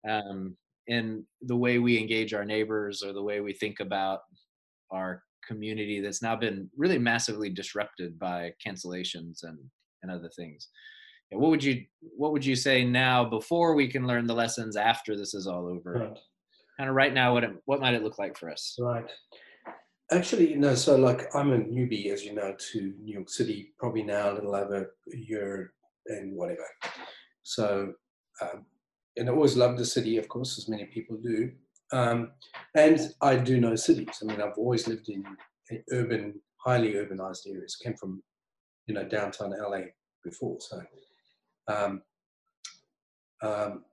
um, 0.08 0.56
and 0.88 1.22
the 1.42 1.56
way 1.56 1.78
we 1.78 1.98
engage 1.98 2.32
our 2.32 2.44
neighbors 2.44 3.02
or 3.02 3.12
the 3.12 3.22
way 3.22 3.40
we 3.40 3.52
think 3.52 3.80
about 3.80 4.20
our 4.90 5.22
community 5.46 6.00
that's 6.00 6.22
now 6.22 6.36
been 6.36 6.70
really 6.76 6.98
massively 6.98 7.50
disrupted 7.50 8.18
by 8.18 8.52
cancellations 8.66 9.42
and 9.42 9.58
and 10.02 10.10
other 10.10 10.30
things? 10.34 10.68
What 11.30 11.50
would 11.50 11.62
you 11.62 11.84
what 12.00 12.32
would 12.32 12.44
you 12.44 12.56
say 12.56 12.84
now 12.84 13.24
before 13.24 13.74
we 13.74 13.88
can 13.88 14.06
learn 14.06 14.26
the 14.26 14.34
lessons 14.34 14.76
after 14.76 15.16
this 15.16 15.34
is 15.34 15.46
all 15.46 15.66
over? 15.66 15.92
Right. 15.92 16.18
kind 16.78 16.88
of 16.88 16.96
right 16.96 17.12
now 17.12 17.34
what 17.34 17.44
it, 17.44 17.50
what 17.66 17.80
might 17.80 17.94
it 17.94 18.02
look 18.02 18.18
like 18.18 18.36
for 18.38 18.50
us? 18.50 18.76
Right 18.80 19.10
actually 20.12 20.54
no 20.54 20.74
so 20.74 20.96
like 20.96 21.34
i'm 21.34 21.52
a 21.52 21.58
newbie 21.58 22.12
as 22.12 22.24
you 22.24 22.34
know 22.34 22.54
to 22.58 22.92
new 23.02 23.14
york 23.14 23.30
city 23.30 23.72
probably 23.78 24.02
now 24.02 24.32
a 24.32 24.34
little 24.34 24.54
over 24.54 24.94
a 25.12 25.16
year 25.16 25.72
and 26.06 26.34
whatever. 26.36 26.64
So 27.42 27.92
um, 28.40 28.64
and 29.16 29.28
i 29.28 29.32
always 29.32 29.56
loved 29.56 29.78
the 29.78 29.84
city 29.84 30.16
of 30.16 30.28
course 30.28 30.58
as 30.58 30.68
many 30.68 30.86
people 30.86 31.16
do. 31.16 31.52
Um, 31.92 32.32
and 32.74 33.12
i 33.20 33.36
do 33.36 33.60
know 33.60 33.76
cities. 33.76 34.18
I 34.22 34.26
mean 34.26 34.40
i've 34.40 34.58
always 34.58 34.88
lived 34.88 35.08
in, 35.08 35.24
urban 35.92 36.40
highly 36.56 36.94
urbanized 36.94 37.46
areas. 37.48 37.76
Came 37.76 37.94
from 37.94 38.22
you 38.86 38.94
know 38.94 39.04
downtown 39.04 39.50
la 39.50 39.80
before 40.24 40.58
so 40.60 40.82
um, 41.68 42.02
um, 43.42 43.84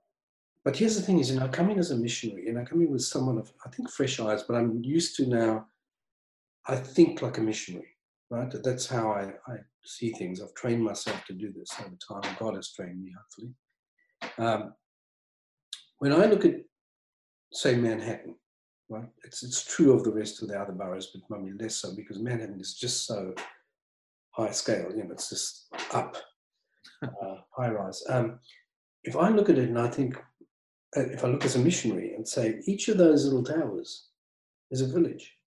but 0.64 0.76
here's 0.76 0.96
the 0.96 1.02
thing 1.02 1.18
is, 1.18 1.30
you 1.30 1.40
know, 1.40 1.48
coming 1.48 1.78
as 1.78 1.92
a 1.92 1.96
missionary, 1.96 2.44
you 2.46 2.52
know, 2.52 2.64
coming 2.64 2.90
with 2.90 3.02
someone 3.02 3.38
of, 3.38 3.50
I 3.64 3.70
think, 3.70 3.90
fresh 3.90 4.20
eyes, 4.20 4.42
but 4.42 4.54
I'm 4.54 4.82
used 4.84 5.16
to 5.16 5.26
now, 5.26 5.66
I 6.68 6.76
think 6.76 7.22
like 7.22 7.38
a 7.38 7.40
missionary, 7.40 7.88
right? 8.30 8.52
That's 8.62 8.86
how 8.86 9.10
I, 9.10 9.32
I 9.50 9.56
see 9.84 10.12
things. 10.12 10.40
I've 10.40 10.54
trained 10.54 10.84
myself 10.84 11.24
to 11.26 11.32
do 11.32 11.50
this 11.50 11.70
over 11.80 11.96
time. 12.20 12.36
God 12.38 12.56
has 12.56 12.72
trained 12.72 13.02
me, 13.02 13.12
hopefully. 13.16 13.54
Um, 14.38 14.74
when 15.98 16.12
I 16.12 16.26
look 16.26 16.44
at, 16.44 16.56
say, 17.52 17.74
Manhattan, 17.74 18.34
right? 18.90 19.08
It's, 19.24 19.42
it's 19.42 19.64
true 19.64 19.92
of 19.94 20.04
the 20.04 20.12
rest 20.12 20.42
of 20.42 20.48
the 20.48 20.60
other 20.60 20.72
boroughs, 20.72 21.10
but 21.14 21.38
maybe 21.40 21.56
less 21.58 21.76
so 21.76 21.96
because 21.96 22.18
Manhattan 22.18 22.60
is 22.60 22.74
just 22.74 23.06
so 23.06 23.34
high 24.32 24.50
scale, 24.50 24.90
you 24.94 25.04
know, 25.04 25.12
it's 25.12 25.30
just 25.30 25.68
up 25.92 26.16
uh, 27.02 27.36
high 27.56 27.70
rise. 27.70 28.02
Um, 28.10 28.40
if 29.04 29.16
I 29.16 29.30
look 29.30 29.48
at 29.48 29.58
it 29.58 29.70
and 29.70 29.78
I 29.78 29.88
think, 29.88 30.16
uh, 30.96 31.00
if 31.00 31.24
I 31.24 31.28
look 31.28 31.44
as 31.46 31.56
a 31.56 31.60
missionary 31.60 32.14
and 32.14 32.28
say, 32.28 32.60
each 32.66 32.88
of 32.88 32.98
those 32.98 33.24
little 33.24 33.42
towers 33.42 34.08
is 34.70 34.82
a 34.82 34.86
village. 34.86 35.37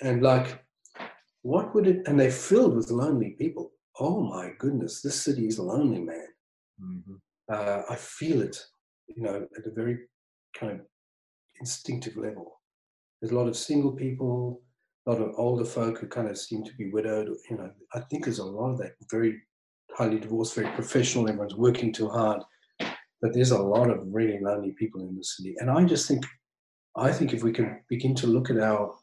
And 0.00 0.22
like, 0.22 0.64
what 1.42 1.74
would 1.74 1.86
it, 1.86 2.06
and 2.06 2.18
they're 2.18 2.30
filled 2.30 2.74
with 2.74 2.90
lonely 2.90 3.36
people. 3.38 3.72
Oh 4.00 4.20
my 4.20 4.52
goodness, 4.58 5.02
this 5.02 5.20
city 5.20 5.46
is 5.46 5.58
lonely, 5.58 6.00
man. 6.00 6.26
Mm-hmm. 6.82 7.14
Uh, 7.52 7.82
I 7.88 7.96
feel 7.96 8.42
it, 8.42 8.58
you 9.08 9.22
know, 9.22 9.46
at 9.56 9.66
a 9.66 9.70
very 9.70 9.98
kind 10.58 10.72
of 10.72 10.80
instinctive 11.60 12.16
level. 12.16 12.60
There's 13.20 13.32
a 13.32 13.36
lot 13.36 13.48
of 13.48 13.56
single 13.56 13.92
people, 13.92 14.62
a 15.06 15.12
lot 15.12 15.20
of 15.20 15.34
older 15.36 15.64
folk 15.64 15.98
who 15.98 16.06
kind 16.06 16.28
of 16.28 16.38
seem 16.38 16.64
to 16.64 16.74
be 16.74 16.90
widowed. 16.90 17.28
You 17.50 17.58
know, 17.58 17.70
I 17.92 18.00
think 18.00 18.24
there's 18.24 18.38
a 18.38 18.44
lot 18.44 18.70
of 18.70 18.78
that 18.78 18.92
very 19.10 19.40
highly 19.92 20.18
divorced, 20.18 20.54
very 20.54 20.70
professional. 20.72 21.28
Everyone's 21.28 21.54
working 21.54 21.92
too 21.92 22.08
hard. 22.08 22.42
But 23.22 23.32
there's 23.32 23.52
a 23.52 23.62
lot 23.62 23.90
of 23.90 24.00
really 24.06 24.38
lonely 24.40 24.72
people 24.72 25.00
in 25.08 25.16
the 25.16 25.24
city. 25.24 25.54
And 25.58 25.70
I 25.70 25.84
just 25.84 26.08
think, 26.08 26.26
I 26.96 27.12
think 27.12 27.32
if 27.32 27.42
we 27.42 27.52
can 27.52 27.80
begin 27.88 28.14
to 28.16 28.26
look 28.26 28.50
at 28.50 28.58
our 28.58 28.94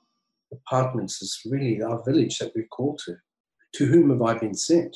apartments 0.51 1.21
is 1.21 1.41
really 1.45 1.81
our 1.81 2.03
village 2.03 2.37
that 2.39 2.51
we're 2.55 2.67
called 2.67 2.99
to, 3.05 3.15
to 3.75 3.85
whom 3.85 4.09
have 4.09 4.21
I 4.21 4.37
been 4.37 4.53
sent? 4.53 4.95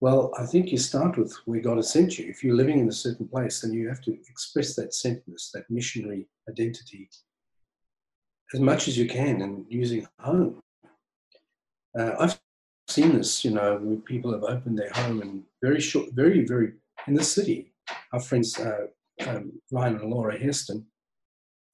Well, 0.00 0.32
I 0.38 0.46
think 0.46 0.72
you 0.72 0.78
start 0.78 1.18
with 1.18 1.36
where 1.44 1.60
God 1.60 1.76
has 1.76 1.90
sent 1.90 2.18
you. 2.18 2.26
If 2.26 2.42
you're 2.42 2.56
living 2.56 2.78
in 2.78 2.88
a 2.88 2.92
certain 2.92 3.28
place, 3.28 3.60
then 3.60 3.72
you 3.72 3.86
have 3.88 4.00
to 4.02 4.16
express 4.28 4.74
that 4.76 4.92
sentness, 4.92 5.50
that 5.52 5.68
missionary 5.68 6.26
identity, 6.48 7.10
as 8.54 8.60
much 8.60 8.88
as 8.88 8.96
you 8.96 9.06
can, 9.06 9.42
and 9.42 9.66
using 9.68 10.06
home. 10.18 10.60
Uh, 11.98 12.12
I've 12.18 12.40
seen 12.88 13.16
this, 13.16 13.44
you 13.44 13.50
know, 13.50 13.78
where 13.78 13.96
people 13.96 14.32
have 14.32 14.44
opened 14.44 14.78
their 14.78 14.90
home 14.90 15.20
and 15.20 15.42
very 15.62 15.80
short, 15.80 16.12
very, 16.12 16.46
very 16.46 16.72
in 17.06 17.14
the 17.14 17.24
city. 17.24 17.72
Our 18.12 18.20
friends 18.20 18.58
uh, 18.58 18.86
um, 19.26 19.52
Ryan 19.70 19.96
and 19.96 20.10
Laura 20.10 20.38
Hairston, 20.38 20.86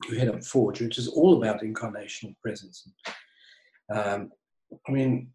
who 0.09 0.17
head 0.17 0.29
up 0.29 0.45
Forge, 0.45 0.81
which 0.81 0.99
is 0.99 1.09
all 1.09 1.37
about 1.37 1.63
incarnational 1.63 2.35
presence. 2.43 2.89
Um, 3.93 4.31
I 4.87 4.93
mean, 4.93 5.31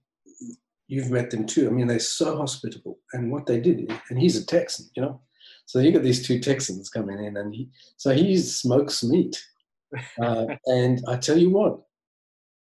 you've 0.88 1.10
met 1.10 1.32
them 1.32 1.46
too. 1.46 1.68
I 1.68 1.72
mean, 1.72 1.88
they're 1.88 2.00
so 2.00 2.38
hospitable. 2.38 3.00
And 3.14 3.32
what 3.32 3.46
they 3.46 3.60
did, 3.60 3.92
and 4.10 4.20
he's 4.20 4.38
a 4.38 4.46
Texan, 4.46 4.88
you 4.96 5.02
know. 5.02 5.22
So 5.66 5.80
you 5.80 5.92
got 5.92 6.04
these 6.04 6.26
two 6.26 6.40
Texans 6.40 6.90
coming 6.90 7.24
in, 7.24 7.38
and 7.38 7.54
he, 7.54 7.70
so 7.98 8.12
he 8.12 8.38
smokes 8.38 9.04
meat. 9.04 9.42
Uh, 10.22 10.48
and 10.66 11.02
I 11.08 11.16
tell 11.18 11.38
you 11.38 11.50
what, 11.50 11.80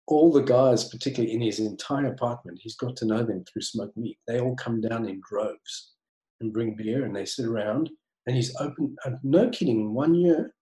all 0.08 0.32
the 0.32 0.42
guys, 0.42 0.90
particularly 0.90 1.34
in 1.34 1.42
his 1.42 1.60
entire 1.60 2.08
apartment, 2.08 2.60
he's 2.62 2.76
got 2.76 2.96
to 2.98 3.06
know 3.06 3.24
them 3.24 3.46
through 3.46 3.62
smoked 3.62 3.96
meat. 3.96 4.18
They 4.28 4.40
all 4.40 4.56
come 4.56 4.82
down 4.82 5.08
in 5.08 5.22
droves 5.30 5.94
and 6.42 6.54
bring 6.54 6.76
beer 6.76 7.06
and 7.06 7.16
they 7.16 7.26
sit 7.26 7.46
around. 7.46 7.90
And 8.26 8.36
he's 8.36 8.56
opened, 8.60 8.98
uh, 9.06 9.12
no 9.24 9.50
kidding, 9.50 9.80
in 9.82 9.94
one 9.94 10.14
year, 10.14 10.54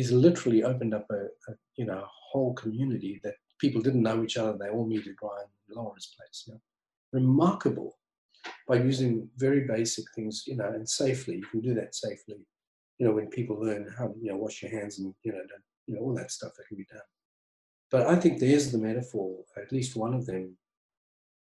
he's 0.00 0.12
literally 0.12 0.64
opened 0.64 0.94
up 0.94 1.06
a, 1.10 1.24
a, 1.50 1.54
you 1.76 1.84
know 1.84 2.02
whole 2.32 2.54
community 2.54 3.20
that 3.22 3.34
people 3.60 3.82
didn't 3.82 4.02
know 4.02 4.22
each 4.22 4.38
other. 4.38 4.56
They 4.56 4.70
all 4.70 4.86
meet 4.86 5.06
at 5.06 5.22
Ryan 5.22 5.48
Laura's 5.68 6.14
place. 6.16 6.44
You 6.46 6.54
know? 6.54 6.60
Remarkable 7.12 7.98
by 8.66 8.76
using 8.76 9.28
very 9.36 9.66
basic 9.66 10.06
things, 10.14 10.44
you 10.46 10.56
know, 10.56 10.68
and 10.68 10.88
safely. 10.88 11.36
You 11.36 11.46
can 11.50 11.60
do 11.60 11.74
that 11.74 11.94
safely. 11.94 12.38
You 12.98 13.06
know, 13.06 13.12
when 13.12 13.28
people 13.28 13.60
learn 13.60 13.92
how 13.98 14.14
you 14.22 14.30
know 14.30 14.38
wash 14.38 14.62
your 14.62 14.70
hands 14.70 14.98
and 14.98 15.12
you 15.22 15.32
know, 15.32 15.42
you 15.86 15.94
know 15.94 16.00
all 16.00 16.14
that 16.14 16.30
stuff 16.30 16.52
that 16.56 16.66
can 16.68 16.78
be 16.78 16.86
done. 16.90 17.08
But 17.90 18.06
I 18.06 18.16
think 18.16 18.38
there's 18.38 18.72
the 18.72 18.78
metaphor, 18.78 19.44
at 19.60 19.72
least 19.72 19.96
one 19.96 20.14
of 20.14 20.24
them, 20.24 20.56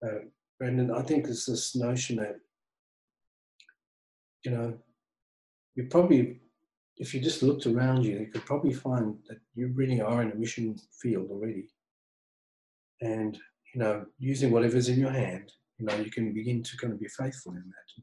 uh, 0.05 0.25
Brendan. 0.59 0.91
I 0.91 1.03
think 1.03 1.27
it's 1.27 1.47
this 1.47 1.77
notion 1.77 2.17
that, 2.17 2.37
you 4.45 4.51
know, 4.51 4.75
you 5.77 5.85
probably, 5.85 6.41
if 6.99 7.15
you 7.15 7.21
just 7.21 7.43
looked 7.43 7.67
around 7.67 8.05
you, 8.05 8.19
you 8.19 8.27
could 8.27 8.45
probably 8.45 8.73
find 8.73 9.17
that 9.29 9.39
you 9.55 9.73
really 9.75 10.01
are 10.01 10.23
in 10.23 10.33
a 10.33 10.35
mission 10.35 10.77
field 11.01 11.31
already. 11.31 11.69
And, 13.01 13.37
you 13.75 13.81
know, 13.81 14.07
using 14.19 14.51
whatever's 14.51 14.89
in 14.89 15.01
your 15.01 15.11
hand, 15.11 15.53
you 15.79 15.87
know, 15.87 15.97
you 15.97 16.11
can 16.11 16.33
begin 16.33 16.63
to 16.63 16.77
kind 16.77 16.93
of 16.93 17.01
be 17.01 17.09
faithful 17.09 17.53
in 17.53 17.65
that. 17.65 18.03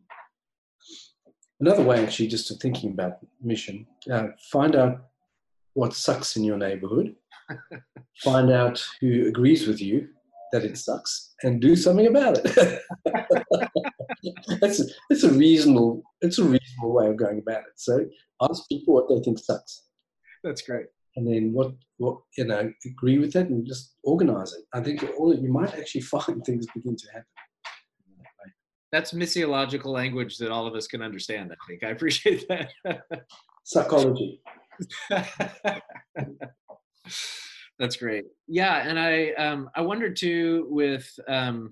Another 1.62 1.84
way, 1.84 2.04
actually, 2.04 2.28
just 2.28 2.48
to 2.48 2.56
thinking 2.56 2.92
about 2.92 3.20
mission, 3.42 3.86
uh, 4.12 4.28
find 4.52 4.76
out 4.76 5.06
what 5.74 5.94
sucks 5.94 6.36
in 6.36 6.44
your 6.44 6.58
neighborhood 6.58 7.16
find 8.24 8.52
out 8.52 8.84
who 9.02 9.28
agrees 9.28 9.68
with 9.68 9.82
you 9.82 10.08
that 10.52 10.64
it 10.64 10.78
sucks 10.78 11.34
and 11.44 11.62
do 11.62 11.76
something 11.76 12.08
about 12.08 12.38
it. 12.38 12.82
that's, 14.62 14.80
a, 14.80 14.84
that's 15.10 15.24
a 15.24 15.32
reasonable 15.32 16.04
it's 16.22 16.40
a 16.40 16.44
reasonable 16.44 16.94
way 16.94 17.08
of 17.08 17.18
going 17.18 17.40
about 17.40 17.60
it. 17.60 17.74
So 17.76 18.06
ask 18.42 18.68
people 18.70 18.94
what 18.94 19.10
they 19.10 19.22
think 19.24 19.40
sucks. 19.40 19.84
That's 20.44 20.62
great. 20.62 20.88
And 21.16 21.28
then 21.28 21.54
what 21.54 21.74
what 21.98 22.20
you 22.38 22.46
know 22.46 22.72
agree 22.86 23.18
with 23.20 23.36
it 23.36 23.50
and 23.50 23.66
just 23.66 23.96
organize 24.04 24.54
it. 24.54 24.64
I 24.74 24.82
think 24.82 25.04
all 25.18 25.32
of 25.32 25.42
you 25.42 25.52
might 25.52 25.74
actually 25.76 26.02
find 26.16 26.44
things 26.44 26.66
begin 26.74 26.96
to 26.96 27.08
happen. 27.08 27.26
That's 28.92 29.12
missiological 29.14 29.86
language 29.86 30.38
that 30.40 30.50
all 30.50 30.66
of 30.66 30.74
us 30.74 30.88
can 30.88 31.04
understand. 31.04 31.52
I 31.52 31.56
think 31.68 31.84
I 31.84 31.90
appreciate 31.90 32.48
that. 32.48 32.72
Psychology. 33.64 34.42
That's 37.80 37.96
great. 37.96 38.26
Yeah, 38.48 38.88
and 38.88 39.00
I 39.00 39.30
um, 39.32 39.70
I 39.74 39.82
wondered 39.82 40.18
too 40.18 40.68
with 40.70 41.10
um, 41.30 41.72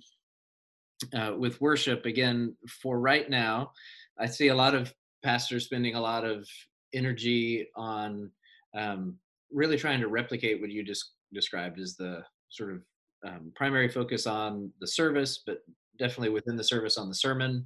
uh, 1.13 1.33
with 1.37 1.59
worship 1.59 2.05
again 2.05 2.55
for 2.81 2.99
right 2.99 3.29
now. 3.29 3.71
I 4.17 4.25
see 4.25 4.47
a 4.47 4.55
lot 4.55 4.73
of 4.73 4.93
pastors 5.23 5.65
spending 5.65 5.95
a 5.95 6.01
lot 6.01 6.23
of 6.23 6.47
energy 6.93 7.67
on 7.75 8.31
um, 8.75 9.17
really 9.51 9.77
trying 9.77 9.99
to 9.99 10.07
replicate 10.07 10.61
what 10.61 10.71
you 10.71 10.83
just 10.83 11.11
described 11.33 11.79
as 11.79 11.95
the 11.97 12.23
sort 12.49 12.73
of 12.73 12.81
um, 13.27 13.51
primary 13.55 13.89
focus 13.89 14.25
on 14.25 14.71
the 14.79 14.87
service, 14.87 15.43
but 15.45 15.57
definitely 15.99 16.29
within 16.29 16.55
the 16.55 16.63
service 16.63 16.97
on 16.97 17.09
the 17.09 17.15
sermon, 17.15 17.65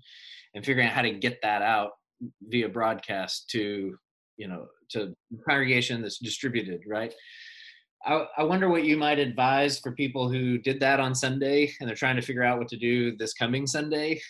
and 0.55 0.65
figuring 0.65 0.87
out 0.87 0.93
how 0.95 1.03
to 1.03 1.11
get 1.11 1.39
that 1.43 1.61
out 1.61 1.91
via 2.49 2.67
broadcast 2.67 3.49
to 3.51 3.95
you 4.37 4.47
know 4.47 4.65
to 4.89 5.13
congregation 5.47 6.01
that's 6.01 6.17
distributed, 6.17 6.81
right? 6.87 7.13
I, 8.05 8.25
I 8.37 8.43
wonder 8.43 8.69
what 8.69 8.83
you 8.83 8.97
might 8.97 9.19
advise 9.19 9.79
for 9.79 9.91
people 9.91 10.29
who 10.29 10.57
did 10.57 10.79
that 10.79 10.99
on 10.99 11.13
Sunday 11.13 11.71
and 11.79 11.87
they're 11.87 11.95
trying 11.95 12.15
to 12.15 12.21
figure 12.21 12.43
out 12.43 12.57
what 12.57 12.67
to 12.69 12.77
do 12.77 13.15
this 13.17 13.33
coming 13.33 13.67
Sunday. 13.67 14.21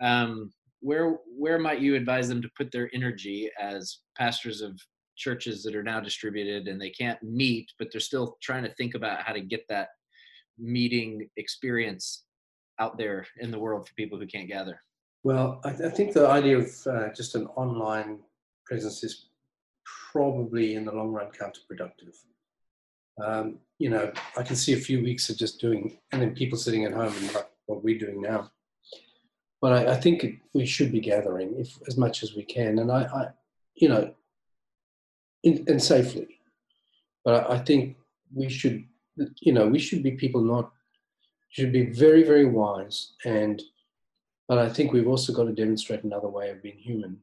Um, 0.00 0.52
where 0.80 1.16
where 1.36 1.58
might 1.58 1.80
you 1.80 1.94
advise 1.94 2.28
them 2.28 2.42
to 2.42 2.50
put 2.56 2.70
their 2.70 2.90
energy 2.92 3.50
as 3.60 4.00
pastors 4.16 4.60
of 4.60 4.78
churches 5.16 5.62
that 5.62 5.74
are 5.74 5.82
now 5.82 5.98
distributed 6.00 6.68
and 6.68 6.80
they 6.80 6.90
can't 6.90 7.22
meet, 7.22 7.66
but 7.78 7.88
they're 7.90 8.00
still 8.00 8.36
trying 8.42 8.62
to 8.62 8.74
think 8.74 8.94
about 8.94 9.22
how 9.22 9.32
to 9.32 9.40
get 9.40 9.64
that 9.68 9.88
meeting 10.58 11.28
experience 11.36 12.24
out 12.78 12.98
there 12.98 13.26
in 13.40 13.50
the 13.50 13.58
world 13.58 13.88
for 13.88 13.94
people 13.94 14.18
who 14.18 14.26
can't 14.26 14.48
gather? 14.48 14.80
Well, 15.24 15.60
I, 15.64 15.70
I 15.70 15.90
think 15.90 16.12
the 16.12 16.28
idea 16.28 16.58
of 16.58 16.86
uh, 16.86 17.08
just 17.14 17.34
an 17.34 17.46
online 17.56 18.20
presence 18.66 19.02
is 19.02 19.28
probably 20.12 20.74
in 20.74 20.84
the 20.84 20.92
long 20.92 21.12
run 21.12 21.30
counterproductive. 21.30 22.14
Um, 23.24 23.58
you 23.78 23.90
know, 23.90 24.12
I 24.36 24.42
can 24.42 24.56
see 24.56 24.72
a 24.72 24.78
few 24.78 25.02
weeks 25.02 25.28
of 25.28 25.36
just 25.36 25.60
doing, 25.60 25.98
and 26.12 26.20
then 26.20 26.34
people 26.34 26.58
sitting 26.58 26.84
at 26.84 26.92
home 26.92 27.12
and 27.14 27.34
like 27.34 27.48
what 27.66 27.82
we're 27.82 27.98
doing 27.98 28.20
now. 28.20 28.50
But 29.60 29.72
I, 29.72 29.92
I 29.92 29.96
think 29.96 30.40
we 30.54 30.66
should 30.66 30.92
be 30.92 31.00
gathering 31.00 31.54
if 31.58 31.78
as 31.88 31.96
much 31.96 32.22
as 32.22 32.34
we 32.34 32.44
can, 32.44 32.78
and 32.78 32.90
I, 32.90 33.02
I 33.04 33.28
you 33.74 33.88
know, 33.88 34.14
in, 35.42 35.64
and 35.68 35.82
safely. 35.82 36.40
But 37.24 37.50
I 37.50 37.58
think 37.58 37.96
we 38.34 38.48
should, 38.48 38.84
you 39.40 39.52
know, 39.52 39.66
we 39.66 39.78
should 39.78 40.02
be 40.02 40.12
people 40.12 40.42
not 40.42 40.70
should 41.48 41.72
be 41.72 41.86
very, 41.86 42.22
very 42.22 42.44
wise. 42.44 43.12
And 43.24 43.62
but 44.48 44.58
I 44.58 44.68
think 44.68 44.92
we've 44.92 45.08
also 45.08 45.32
got 45.32 45.44
to 45.44 45.52
demonstrate 45.52 46.04
another 46.04 46.28
way 46.28 46.50
of 46.50 46.62
being 46.62 46.78
human. 46.78 47.18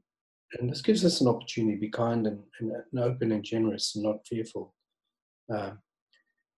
And 0.60 0.69
this 0.69 0.82
gives 0.82 1.06
us 1.06 1.21
an 1.21 1.27
opportunity 1.27 1.75
to 1.75 1.82
be 1.82 1.89
kind 1.89 2.27
and, 2.27 2.43
and, 2.60 2.71
and 2.71 2.99
open 2.99 3.32
and 3.32 3.43
generous 3.43 3.95
and 3.95 4.03
not 4.03 4.27
fearful. 4.27 4.73
Uh, 5.54 5.72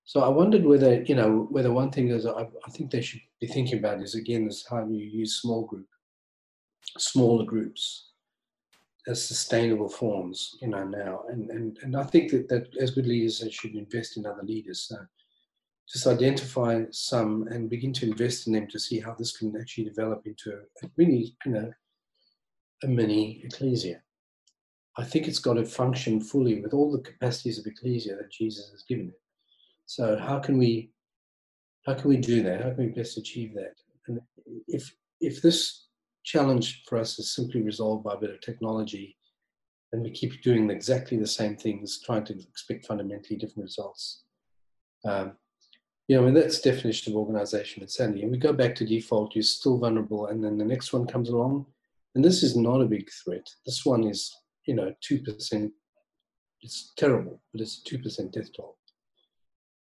so 0.04 0.22
I 0.22 0.30
wondered 0.30 0.64
whether, 0.64 1.02
you 1.04 1.16
know, 1.16 1.48
whether 1.50 1.72
one 1.72 1.92
thing 1.92 2.10
is 2.10 2.26
I, 2.26 2.48
I 2.66 2.70
think 2.72 2.92
they 2.92 3.02
should 3.02 3.22
be 3.42 3.48
thinking 3.48 3.80
about 3.80 4.02
is 4.02 4.16
again 4.16 4.48
is 4.48 4.66
how 4.70 4.86
you 4.86 5.04
use 5.04 5.42
small 5.42 5.66
group, 5.66 5.88
smaller 6.98 7.44
groups 7.44 8.12
as 9.08 9.28
sustainable 9.28 9.90
forms, 9.90 10.58
you 10.62 10.68
know, 10.68 10.84
now. 10.84 11.24
And 11.30 11.50
and, 11.50 11.78
and 11.82 11.96
I 11.98 12.04
think 12.04 12.32
that, 12.32 12.48
that 12.50 12.78
as 12.78 12.92
good 12.92 13.08
leaders 13.08 13.40
they 13.40 13.50
should 13.50 13.76
invest 13.76 14.18
in 14.18 14.28
other 14.28 14.44
leaders. 14.44 14.82
So 14.88 14.98
just 15.92 16.08
identify 16.08 16.84
some 16.92 17.48
and 17.50 17.70
begin 17.70 17.94
to 17.94 18.10
invest 18.10 18.48
in 18.48 18.54
them 18.54 18.68
to 18.68 18.80
see 18.80 19.00
how 19.00 19.16
this 19.16 19.38
can 19.38 19.56
actually 19.60 19.86
develop 19.86 20.26
into 20.26 20.52
a 20.84 20.90
mini 20.98 21.36
you 21.46 21.52
know, 21.52 21.72
a 22.84 22.88
mini 22.88 23.42
ecclesia. 23.44 24.02
I 24.98 25.04
think 25.04 25.28
it's 25.28 25.40
got 25.40 25.56
to 25.56 25.66
function 25.66 26.22
fully 26.22 26.62
with 26.62 26.74
all 26.74 26.92
the 26.92 27.00
capacities 27.00 27.60
of 27.60 27.66
ecclesia 27.66 28.16
that 28.16 28.32
Jesus 28.32 28.70
has 28.72 28.84
given 28.84 29.10
it. 29.10 29.22
So 29.86 30.18
how 30.18 30.40
can 30.40 30.58
we 30.58 30.92
how 31.86 31.94
can 31.94 32.10
we 32.10 32.18
do 32.18 32.42
that? 32.44 32.62
How 32.62 32.72
can 32.72 32.86
we 32.86 32.92
best 32.92 33.18
achieve 33.18 33.54
that? 33.56 33.76
And 34.08 34.20
if 34.68 34.94
if 35.22 35.42
this 35.42 35.88
challenge 36.24 36.84
for 36.88 36.98
us 36.98 37.20
is 37.20 37.36
simply 37.36 37.62
resolved 37.62 38.04
by 38.04 38.14
a 38.14 38.18
bit 38.18 38.32
of 38.32 38.42
technology, 38.42 39.18
and 39.92 40.02
we 40.02 40.12
keep 40.12 40.42
doing 40.42 40.70
exactly 40.70 41.18
the 41.18 41.28
same 41.28 41.56
things, 41.56 42.02
trying 42.02 42.26
to 42.26 42.34
expect 42.34 42.86
fundamentally 42.86 43.38
different 43.38 43.64
results. 43.64 44.24
Um, 45.06 45.34
you 46.08 46.16
know, 46.16 46.24
mean, 46.24 46.34
that's 46.34 46.60
definition 46.60 47.14
of 47.14 47.18
organization 47.18 47.82
insanity. 47.82 48.22
And 48.22 48.32
we 48.32 48.38
go 48.38 48.54
back 48.54 48.76
to 48.76 48.86
default, 48.86 49.36
you're 49.36 49.44
still 49.44 49.78
vulnerable, 49.78 50.28
and 50.28 50.44
then 50.44 50.58
the 50.58 50.66
next 50.66 50.94
one 50.94 51.08
comes 51.08 51.30
along. 51.30 51.66
And 52.14 52.24
this 52.24 52.44
is 52.44 52.56
not 52.56 52.82
a 52.82 52.86
big 52.86 53.10
threat. 53.24 53.48
This 53.66 53.86
one 53.86 54.04
is, 54.04 54.36
you 54.66 54.76
know, 54.76 54.94
2%. 55.10 55.72
It's 56.62 56.94
terrible, 56.98 57.42
but 57.52 57.62
it's 57.62 57.82
a 57.86 57.96
2% 57.96 58.32
death 58.32 58.50
toll. 58.56 58.78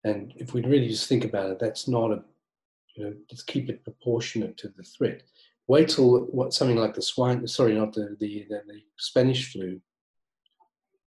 And 0.04 0.32
if 0.36 0.54
we 0.54 0.62
really 0.62 0.88
just 0.88 1.08
think 1.08 1.24
about 1.24 1.50
it, 1.50 1.58
that's 1.58 1.88
not 1.88 2.12
a, 2.12 2.22
you 2.94 3.04
know, 3.04 3.14
let's 3.30 3.42
keep 3.42 3.68
it 3.68 3.84
proportionate 3.84 4.56
to 4.58 4.68
the 4.68 4.82
threat. 4.82 5.22
Wait 5.68 5.88
till 5.88 6.20
what 6.26 6.54
something 6.54 6.76
like 6.76 6.94
the 6.94 7.02
swine, 7.02 7.46
sorry, 7.46 7.74
not 7.74 7.92
the, 7.92 8.16
the, 8.20 8.46
the, 8.48 8.62
the 8.66 8.80
Spanish 8.98 9.52
flu 9.52 9.80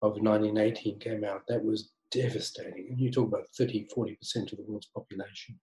of 0.01 0.17
1918 0.21 0.99
came 0.99 1.23
out. 1.23 1.43
That 1.47 1.63
was 1.63 1.91
devastating. 2.11 2.87
And 2.89 2.99
you 2.99 3.11
talk 3.11 3.27
about 3.27 3.47
30, 3.57 3.87
40% 3.95 4.51
of 4.51 4.57
the 4.57 4.65
world's 4.67 4.87
population. 4.87 5.59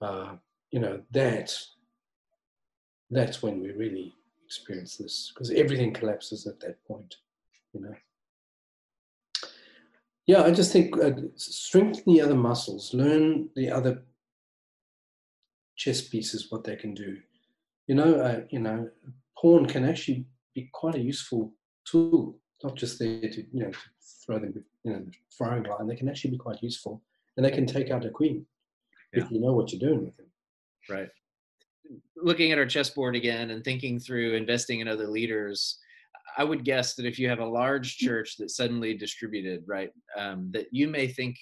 Uh, 0.00 0.36
you 0.70 0.80
know, 0.80 1.02
that, 1.10 1.54
that's 3.10 3.42
when 3.42 3.60
we 3.60 3.72
really 3.72 4.14
experience 4.50 4.96
this 4.96 5.30
because 5.32 5.52
everything 5.52 5.92
collapses 5.92 6.44
at 6.44 6.58
that 6.58 6.84
point, 6.84 7.14
you 7.72 7.80
know. 7.80 7.94
Yeah, 10.26 10.42
I 10.42 10.50
just 10.50 10.72
think 10.72 10.96
uh, 10.98 11.12
strengthen 11.36 12.12
the 12.12 12.20
other 12.20 12.34
muscles, 12.34 12.92
learn 12.92 13.48
the 13.54 13.70
other 13.70 14.02
chess 15.76 16.00
pieces, 16.02 16.50
what 16.50 16.64
they 16.64 16.74
can 16.74 16.94
do. 16.94 17.18
You 17.86 17.94
know, 17.94 18.16
uh, 18.16 18.40
you 18.50 18.58
know, 18.58 18.88
pawn 19.40 19.66
can 19.66 19.88
actually 19.88 20.24
be 20.52 20.68
quite 20.72 20.96
a 20.96 21.00
useful 21.00 21.52
tool, 21.84 22.36
not 22.64 22.74
just 22.74 22.98
there 22.98 23.20
to, 23.20 23.44
you 23.52 23.60
know, 23.62 23.70
to 23.70 23.78
throw 24.26 24.40
them, 24.40 24.52
you 24.82 24.92
know, 24.92 24.98
the 24.98 25.12
firing 25.30 25.62
line, 25.62 25.86
they 25.86 25.96
can 25.96 26.08
actually 26.08 26.32
be 26.32 26.38
quite 26.38 26.60
useful. 26.60 27.00
And 27.36 27.46
they 27.46 27.52
can 27.52 27.66
take 27.66 27.90
out 27.90 28.04
a 28.04 28.10
queen 28.10 28.44
yeah. 29.14 29.22
if 29.22 29.30
you 29.30 29.40
know 29.40 29.52
what 29.52 29.72
you're 29.72 29.88
doing 29.88 30.04
with 30.04 30.16
them. 30.16 30.26
Right. 30.88 31.08
Looking 32.16 32.52
at 32.52 32.58
our 32.58 32.66
chessboard 32.66 33.16
again 33.16 33.50
and 33.50 33.64
thinking 33.64 33.98
through 33.98 34.34
investing 34.34 34.80
in 34.80 34.88
other 34.88 35.08
leaders, 35.08 35.78
I 36.36 36.44
would 36.44 36.64
guess 36.64 36.94
that 36.94 37.06
if 37.06 37.18
you 37.18 37.28
have 37.28 37.40
a 37.40 37.46
large 37.46 37.96
mm. 37.96 38.06
church 38.06 38.36
that's 38.38 38.56
suddenly 38.56 38.94
distributed, 38.94 39.64
right, 39.66 39.90
um, 40.16 40.50
that 40.52 40.66
you 40.70 40.88
may 40.88 41.06
think, 41.06 41.36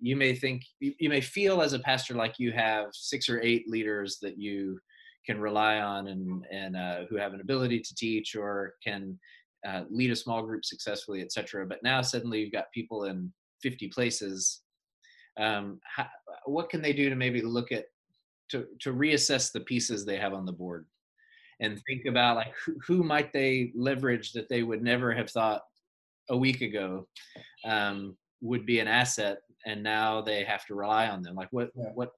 you 0.00 0.16
may 0.16 0.34
think, 0.34 0.62
you, 0.80 0.94
you 0.98 1.08
may 1.08 1.20
feel 1.20 1.62
as 1.62 1.72
a 1.72 1.78
pastor 1.78 2.14
like 2.14 2.38
you 2.38 2.52
have 2.52 2.86
six 2.92 3.28
or 3.28 3.40
eight 3.40 3.68
leaders 3.68 4.18
that 4.22 4.38
you 4.38 4.78
can 5.26 5.40
rely 5.40 5.80
on 5.80 6.08
and 6.08 6.46
and 6.50 6.76
uh, 6.76 7.00
who 7.10 7.16
have 7.16 7.34
an 7.34 7.40
ability 7.40 7.80
to 7.80 7.94
teach 7.94 8.34
or 8.34 8.74
can 8.82 9.18
uh, 9.66 9.82
lead 9.90 10.10
a 10.10 10.16
small 10.16 10.42
group 10.42 10.64
successfully, 10.64 11.20
etc. 11.20 11.66
But 11.66 11.82
now 11.82 12.00
suddenly 12.02 12.40
you've 12.40 12.52
got 12.52 12.72
people 12.72 13.04
in 13.04 13.32
50 13.62 13.88
places. 13.88 14.60
Um, 15.36 15.80
how, 15.84 16.06
what 16.46 16.70
can 16.70 16.80
they 16.80 16.92
do 16.92 17.10
to 17.10 17.16
maybe 17.16 17.42
look 17.42 17.72
at 17.72 17.86
to 18.50 18.66
to 18.80 18.92
reassess 18.92 19.52
the 19.52 19.60
pieces 19.60 20.04
they 20.04 20.16
have 20.16 20.32
on 20.32 20.46
the 20.46 20.52
board 20.52 20.86
and 21.60 21.80
think 21.86 22.04
about 22.06 22.36
like 22.36 22.52
who, 22.64 22.76
who 22.86 23.02
might 23.02 23.32
they 23.32 23.72
leverage 23.74 24.32
that 24.32 24.48
they 24.48 24.62
would 24.62 24.82
never 24.82 25.12
have 25.12 25.30
thought 25.30 25.62
a 26.30 26.36
week 26.36 26.60
ago 26.60 27.06
um, 27.64 28.16
would 28.40 28.66
be 28.66 28.80
an 28.80 28.88
asset 28.88 29.38
and 29.66 29.82
now 29.82 30.20
they 30.20 30.44
have 30.44 30.64
to 30.66 30.74
rely 30.74 31.08
on 31.08 31.22
them? 31.22 31.34
Like 31.34 31.48
what 31.50 31.70
yeah. 31.74 31.90
what 31.94 32.12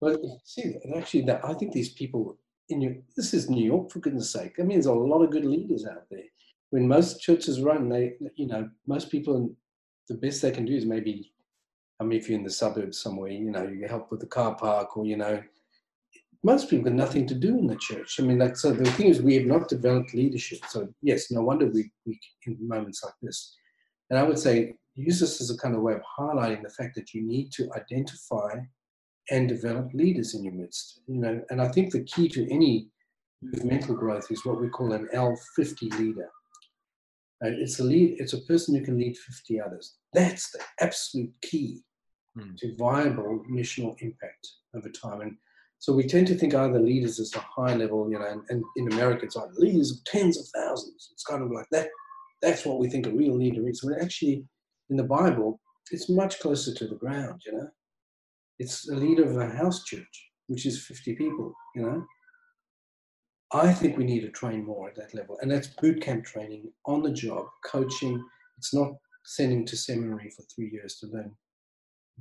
well 0.00 0.40
see 0.44 0.76
actually 0.96 1.20
that 1.20 1.44
i 1.44 1.52
think 1.52 1.72
these 1.72 1.90
people 1.90 2.38
in 2.70 2.80
your 2.80 2.94
this 3.16 3.34
is 3.34 3.50
new 3.50 3.62
york 3.62 3.90
for 3.90 3.98
goodness 3.98 4.32
sake. 4.32 4.54
I 4.58 4.62
mean 4.62 4.78
there's 4.78 4.86
a 4.86 4.92
lot 4.92 5.22
of 5.22 5.30
good 5.30 5.44
leaders 5.44 5.86
out 5.86 6.04
there. 6.10 6.24
When 6.70 6.86
most 6.86 7.20
churches 7.20 7.60
run, 7.60 7.88
they, 7.88 8.14
you 8.36 8.46
know, 8.46 8.70
most 8.86 9.10
people, 9.10 9.52
the 10.08 10.14
best 10.14 10.40
they 10.40 10.52
can 10.52 10.64
do 10.64 10.74
is 10.74 10.86
maybe, 10.86 11.32
I 11.98 12.04
mean, 12.04 12.16
if 12.16 12.28
you're 12.28 12.38
in 12.38 12.44
the 12.44 12.50
suburbs 12.50 13.00
somewhere, 13.00 13.32
you 13.32 13.50
know, 13.50 13.66
you 13.66 13.88
help 13.88 14.12
with 14.12 14.20
the 14.20 14.26
car 14.26 14.54
park 14.54 14.96
or, 14.96 15.04
you 15.04 15.16
know, 15.16 15.42
most 16.42 16.70
people 16.70 16.84
got 16.86 16.94
nothing 16.94 17.26
to 17.26 17.34
do 17.34 17.58
in 17.58 17.66
the 17.66 17.76
church. 17.76 18.18
I 18.18 18.22
mean, 18.22 18.38
like, 18.38 18.56
so 18.56 18.72
the 18.72 18.90
thing 18.92 19.08
is, 19.08 19.20
we 19.20 19.34
have 19.34 19.46
not 19.46 19.68
developed 19.68 20.14
leadership. 20.14 20.60
So, 20.68 20.88
yes, 21.02 21.30
no 21.30 21.42
wonder 21.42 21.66
we, 21.66 21.90
we 22.06 22.18
in 22.46 22.56
moments 22.60 23.04
like 23.04 23.14
this. 23.20 23.54
And 24.08 24.18
I 24.18 24.22
would 24.22 24.38
say, 24.38 24.74
use 24.96 25.20
this 25.20 25.40
as 25.40 25.50
a 25.50 25.58
kind 25.58 25.74
of 25.74 25.82
way 25.82 25.94
of 25.94 26.02
highlighting 26.18 26.62
the 26.62 26.70
fact 26.70 26.94
that 26.96 27.12
you 27.12 27.22
need 27.22 27.52
to 27.52 27.70
identify 27.76 28.54
and 29.30 29.48
develop 29.48 29.92
leaders 29.92 30.34
in 30.34 30.42
your 30.42 30.54
midst. 30.54 31.00
You 31.06 31.20
know, 31.20 31.42
and 31.50 31.60
I 31.60 31.68
think 31.68 31.92
the 31.92 32.04
key 32.04 32.28
to 32.30 32.50
any 32.50 32.88
movemental 33.42 33.94
growth 33.94 34.30
is 34.30 34.44
what 34.44 34.60
we 34.60 34.68
call 34.68 34.92
an 34.92 35.08
L50 35.14 35.98
leader. 35.98 36.28
And 37.42 37.54
it's 37.60 37.80
a 37.80 37.84
lead, 37.84 38.16
it's 38.18 38.34
a 38.34 38.40
person 38.42 38.74
who 38.74 38.84
can 38.84 38.98
lead 38.98 39.16
50 39.16 39.60
others. 39.60 39.96
That's 40.12 40.50
the 40.50 40.60
absolute 40.80 41.32
key 41.42 41.82
mm. 42.36 42.56
to 42.58 42.76
viable 42.76 43.42
missional 43.50 43.94
impact 44.00 44.48
over 44.74 44.90
time. 44.90 45.20
And 45.22 45.36
so 45.80 45.94
we 45.94 46.06
tend 46.06 46.26
to 46.26 46.34
think 46.34 46.52
oh, 46.52 46.66
either 46.66 46.78
leaders 46.78 47.18
as 47.18 47.34
a 47.34 47.40
high 47.40 47.74
level, 47.74 48.06
you 48.10 48.18
know, 48.18 48.26
and, 48.26 48.42
and 48.50 48.62
in 48.76 48.92
America 48.92 49.24
it's 49.24 49.34
like 49.34 49.48
leaders 49.56 49.90
of 49.90 50.04
tens 50.04 50.38
of 50.38 50.44
thousands. 50.54 51.08
It's 51.12 51.24
kind 51.24 51.42
of 51.42 51.50
like 51.50 51.66
that. 51.72 51.88
That's 52.42 52.66
what 52.66 52.78
we 52.78 52.88
think 52.88 53.06
a 53.06 53.10
real 53.10 53.34
leader 53.34 53.66
is. 53.66 53.82
When 53.82 53.98
actually, 53.98 54.44
in 54.90 54.96
the 54.98 55.04
Bible, 55.04 55.58
it's 55.90 56.10
much 56.10 56.38
closer 56.38 56.74
to 56.74 56.86
the 56.86 56.96
ground, 56.96 57.40
you 57.46 57.52
know. 57.52 57.68
It's 58.58 58.90
a 58.90 58.94
leader 58.94 59.24
of 59.24 59.38
a 59.38 59.48
house 59.48 59.82
church, 59.84 60.30
which 60.48 60.66
is 60.66 60.84
50 60.84 61.14
people, 61.16 61.54
you 61.74 61.82
know. 61.82 62.04
I 63.52 63.72
think 63.72 63.96
we 63.96 64.04
need 64.04 64.20
to 64.20 64.30
train 64.30 64.66
more 64.66 64.86
at 64.86 64.96
that 64.96 65.14
level. 65.14 65.38
And 65.40 65.50
that's 65.50 65.68
boot 65.68 66.02
camp 66.02 66.26
training, 66.26 66.70
on 66.84 67.02
the 67.02 67.10
job, 67.10 67.46
coaching. 67.64 68.22
It's 68.58 68.74
not 68.74 68.92
sending 69.24 69.64
to 69.64 69.76
seminary 69.78 70.30
for 70.30 70.42
three 70.54 70.70
years 70.70 70.96
to 70.96 71.06
learn 71.06 71.34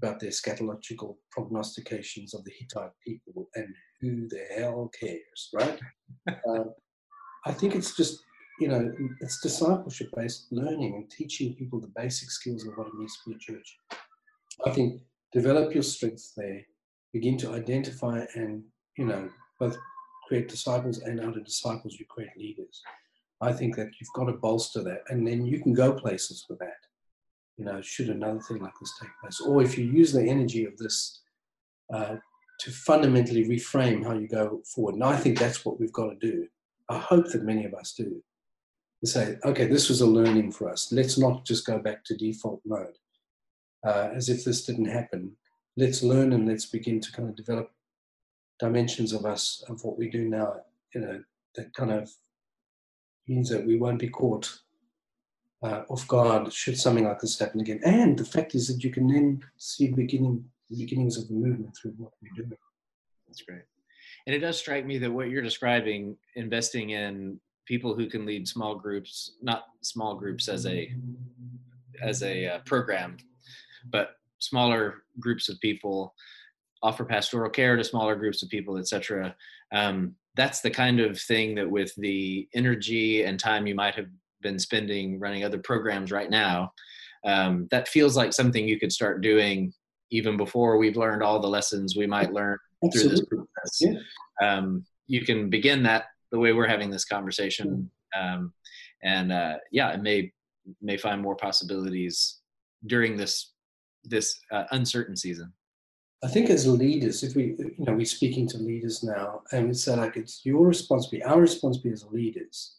about 0.02 0.20
the 0.20 0.28
eschatological 0.28 1.16
prognostications 1.32 2.34
of 2.34 2.44
the 2.46 2.52
Hittite 2.58 2.92
people 3.06 3.50
and 3.56 3.68
who 4.02 4.28
the 4.30 4.44
hell 4.56 4.90
cares, 5.00 5.50
right? 5.54 5.80
uh, 6.28 6.64
I 7.46 7.52
think 7.52 7.76
it's 7.76 7.96
just, 7.96 8.20
you 8.60 8.70
know, 8.70 8.92
it's 9.22 9.42
discipleship 9.42 10.10
based 10.16 10.48
learning 10.52 10.96
and 10.96 11.10
teaching 11.12 11.56
people 11.56 11.80
the 11.80 11.92
basic 11.96 12.32
skills 12.32 12.66
of 12.66 12.78
what 12.78 12.88
it 12.88 12.96
means 12.96 13.18
to 13.24 13.30
be 13.30 13.36
a 13.36 13.40
church. 13.40 13.78
I 14.66 14.72
think 14.72 15.02
develop 15.34 15.74
your 15.74 15.84
strengths 15.84 16.34
there, 16.36 16.62
begin 17.14 17.38
to 17.40 17.54
identify 17.54 18.26
and, 18.36 18.64
you 18.98 19.06
know, 19.06 19.30
both 19.60 19.78
create 20.30 20.48
disciples, 20.48 21.00
and 21.00 21.20
out 21.20 21.36
of 21.36 21.44
disciples, 21.44 21.98
you 22.00 22.06
create 22.08 22.38
leaders. 22.38 22.82
I 23.42 23.52
think 23.52 23.76
that 23.76 23.90
you've 24.00 24.14
got 24.16 24.26
to 24.26 24.34
bolster 24.34 24.84
that, 24.84 25.02
and 25.10 25.28
then 25.28 25.46
you 25.46 25.60
can 25.60 25.74
go 25.74 25.92
places 25.92 26.46
with 26.48 26.60
that. 26.60 26.82
You 27.60 27.66
know, 27.66 27.82
should 27.82 28.10
another 28.10 28.40
thing 28.40 28.60
like 28.60 28.74
this 28.80 28.98
take 29.00 29.10
place, 29.22 29.42
or 29.42 29.62
if 29.62 29.78
you 29.78 29.86
use 29.86 30.14
the 30.14 30.24
energy 30.24 30.64
of 30.66 30.78
this 30.78 31.20
uh, 31.94 32.16
to 32.62 32.72
fundamentally 32.72 33.46
reframe 33.46 34.04
how 34.04 34.14
you 34.14 34.30
go 34.30 34.62
forward, 34.74 34.96
and 34.96 35.04
I 35.04 35.18
think 35.18 35.38
that's 35.38 35.66
what 35.66 35.78
we've 35.78 35.92
got 35.92 36.10
to 36.10 36.16
do. 36.16 36.48
I 36.88 36.98
hope 36.98 37.28
that 37.32 37.44
many 37.44 37.66
of 37.66 37.74
us 37.74 37.94
do. 37.94 38.24
To 39.02 39.08
say, 39.08 39.38
okay, 39.46 39.68
this 39.68 39.90
was 39.90 40.02
a 40.02 40.06
learning 40.06 40.52
for 40.54 40.70
us. 40.70 40.92
Let's 40.92 41.18
not 41.18 41.46
just 41.46 41.66
go 41.66 41.80
back 41.80 42.04
to 42.06 42.18
default 42.18 42.62
mode 42.66 42.98
uh, 43.86 44.10
as 44.14 44.30
if 44.30 44.44
this 44.44 44.66
didn't 44.66 44.86
happen. 44.86 45.34
Let's 45.78 46.04
learn 46.04 46.34
and 46.34 46.48
let's 46.48 46.66
begin 46.66 47.00
to 47.02 47.12
kind 47.12 47.30
of 47.30 47.36
develop 47.36 47.72
dimensions 48.60 49.14
of 49.14 49.26
us 49.26 49.64
of 49.70 49.84
what 49.84 49.98
we 49.98 50.10
do 50.10 50.28
now. 50.28 50.54
You 50.94 51.02
know, 51.02 51.24
that 51.56 51.74
kind 51.74 51.92
of 51.92 52.10
means 53.28 53.50
that 53.50 53.66
we 53.66 53.78
won't 53.78 54.00
be 54.00 54.10
caught 54.10 54.60
uh, 55.62 55.84
off 55.90 56.08
guard 56.08 56.52
should 56.54 56.78
something 56.78 57.06
like 57.06 57.20
this 57.20 57.40
happen 57.40 57.60
again. 57.60 57.82
And 57.84 58.18
the 58.18 58.26
fact 58.26 58.56
is 58.56 58.68
that 58.68 58.84
you 58.84 58.92
can 58.92 59.08
then 59.08 59.44
see 59.58 59.90
beginning 59.90 60.46
beginnings 60.70 61.18
of 61.18 61.28
the 61.28 61.34
movement 61.34 61.76
through 61.76 61.94
what 61.98 62.12
we're 62.22 62.44
doing. 62.44 62.58
That's 63.28 63.42
great. 63.42 63.64
And 64.28 64.36
it 64.36 64.40
does 64.40 64.58
strike 64.58 64.86
me 64.86 64.98
that 65.00 65.12
what 65.12 65.30
you're 65.30 65.42
describing, 65.42 66.16
investing 66.36 66.92
in 66.92 67.40
people 67.66 67.96
who 67.96 68.08
can 68.08 68.26
lead 68.26 68.48
small 68.48 68.76
groups, 68.76 69.34
not 69.42 69.66
small 69.82 70.16
groups 70.16 70.48
as 70.48 70.66
a 70.66 70.94
as 72.02 72.24
a 72.24 72.48
uh, 72.48 72.60
program, 72.60 73.18
but 73.90 74.12
smaller 74.40 75.04
groups 75.20 75.50
of 75.50 75.60
people, 75.60 76.14
offer 76.82 77.04
pastoral 77.04 77.50
care 77.50 77.76
to 77.76 77.84
smaller 77.84 78.16
groups 78.16 78.42
of 78.42 78.50
people, 78.50 78.78
etc. 78.78 79.36
Um, 79.74 80.16
that's 80.36 80.62
the 80.62 80.72
kind 80.72 81.00
of 81.00 81.20
thing 81.20 81.56
that 81.56 81.70
with 81.70 81.94
the 81.96 82.48
energy 82.54 83.24
and 83.24 83.40
time 83.40 83.68
you 83.68 83.76
might 83.76 83.96
have 83.96 84.08
been 84.42 84.60
spending 84.60 85.20
running 85.20 85.44
other 85.44 85.60
programs 85.60 86.12
right 86.12 86.30
now, 86.30 86.72
um, 87.26 87.68
that 87.72 87.88
feels 87.88 88.16
like 88.16 88.34
something 88.34 88.68
you 88.68 88.80
could 88.80 88.92
start 88.92 89.22
doing 89.22 89.74
even 90.12 90.38
before 90.38 90.78
we've 90.78 90.98
learned 90.98 91.22
all 91.22 91.40
the 91.40 91.48
lessons 91.48 91.96
we 91.96 92.08
might 92.08 92.34
learn 92.34 92.58
Absolutely. 92.84 93.10
through 93.10 93.38
this 93.38 93.48
process. 93.54 94.04
Yeah. 94.42 94.58
Um, 94.58 94.86
you 95.08 95.26
can 95.26 95.50
begin 95.50 95.84
that 95.84 96.06
the 96.32 96.40
way 96.40 96.54
we're 96.54 96.68
having 96.68 96.90
this 96.90 97.06
conversation, 97.06 97.90
um, 98.18 98.54
and 99.04 99.32
uh, 99.32 99.58
yeah, 99.72 99.92
it 99.92 100.02
may 100.02 100.32
may 100.82 100.98
find 100.98 101.22
more 101.22 101.36
possibilities 101.36 102.40
during 102.86 103.18
this 103.18 103.54
this 104.04 104.40
uh, 104.52 104.66
uncertain 104.72 105.16
season. 105.16 105.52
I 106.24 106.28
think 106.28 106.50
as 106.50 106.68
leaders, 106.68 107.24
if 107.24 107.36
we, 107.36 107.56
you 107.58 107.86
know, 107.86 107.94
we're 107.94 108.06
speaking 108.06 108.48
to 108.50 108.58
leaders 108.58 109.04
now, 109.04 109.42
and 109.52 109.68
we 109.68 109.74
say 109.74 109.96
like 109.96 110.18
it's 110.18 110.42
your 110.46 110.68
responsibility, 110.68 111.24
our 111.24 111.40
responsibility 111.40 111.94
as 111.94 112.06
leaders, 112.12 112.76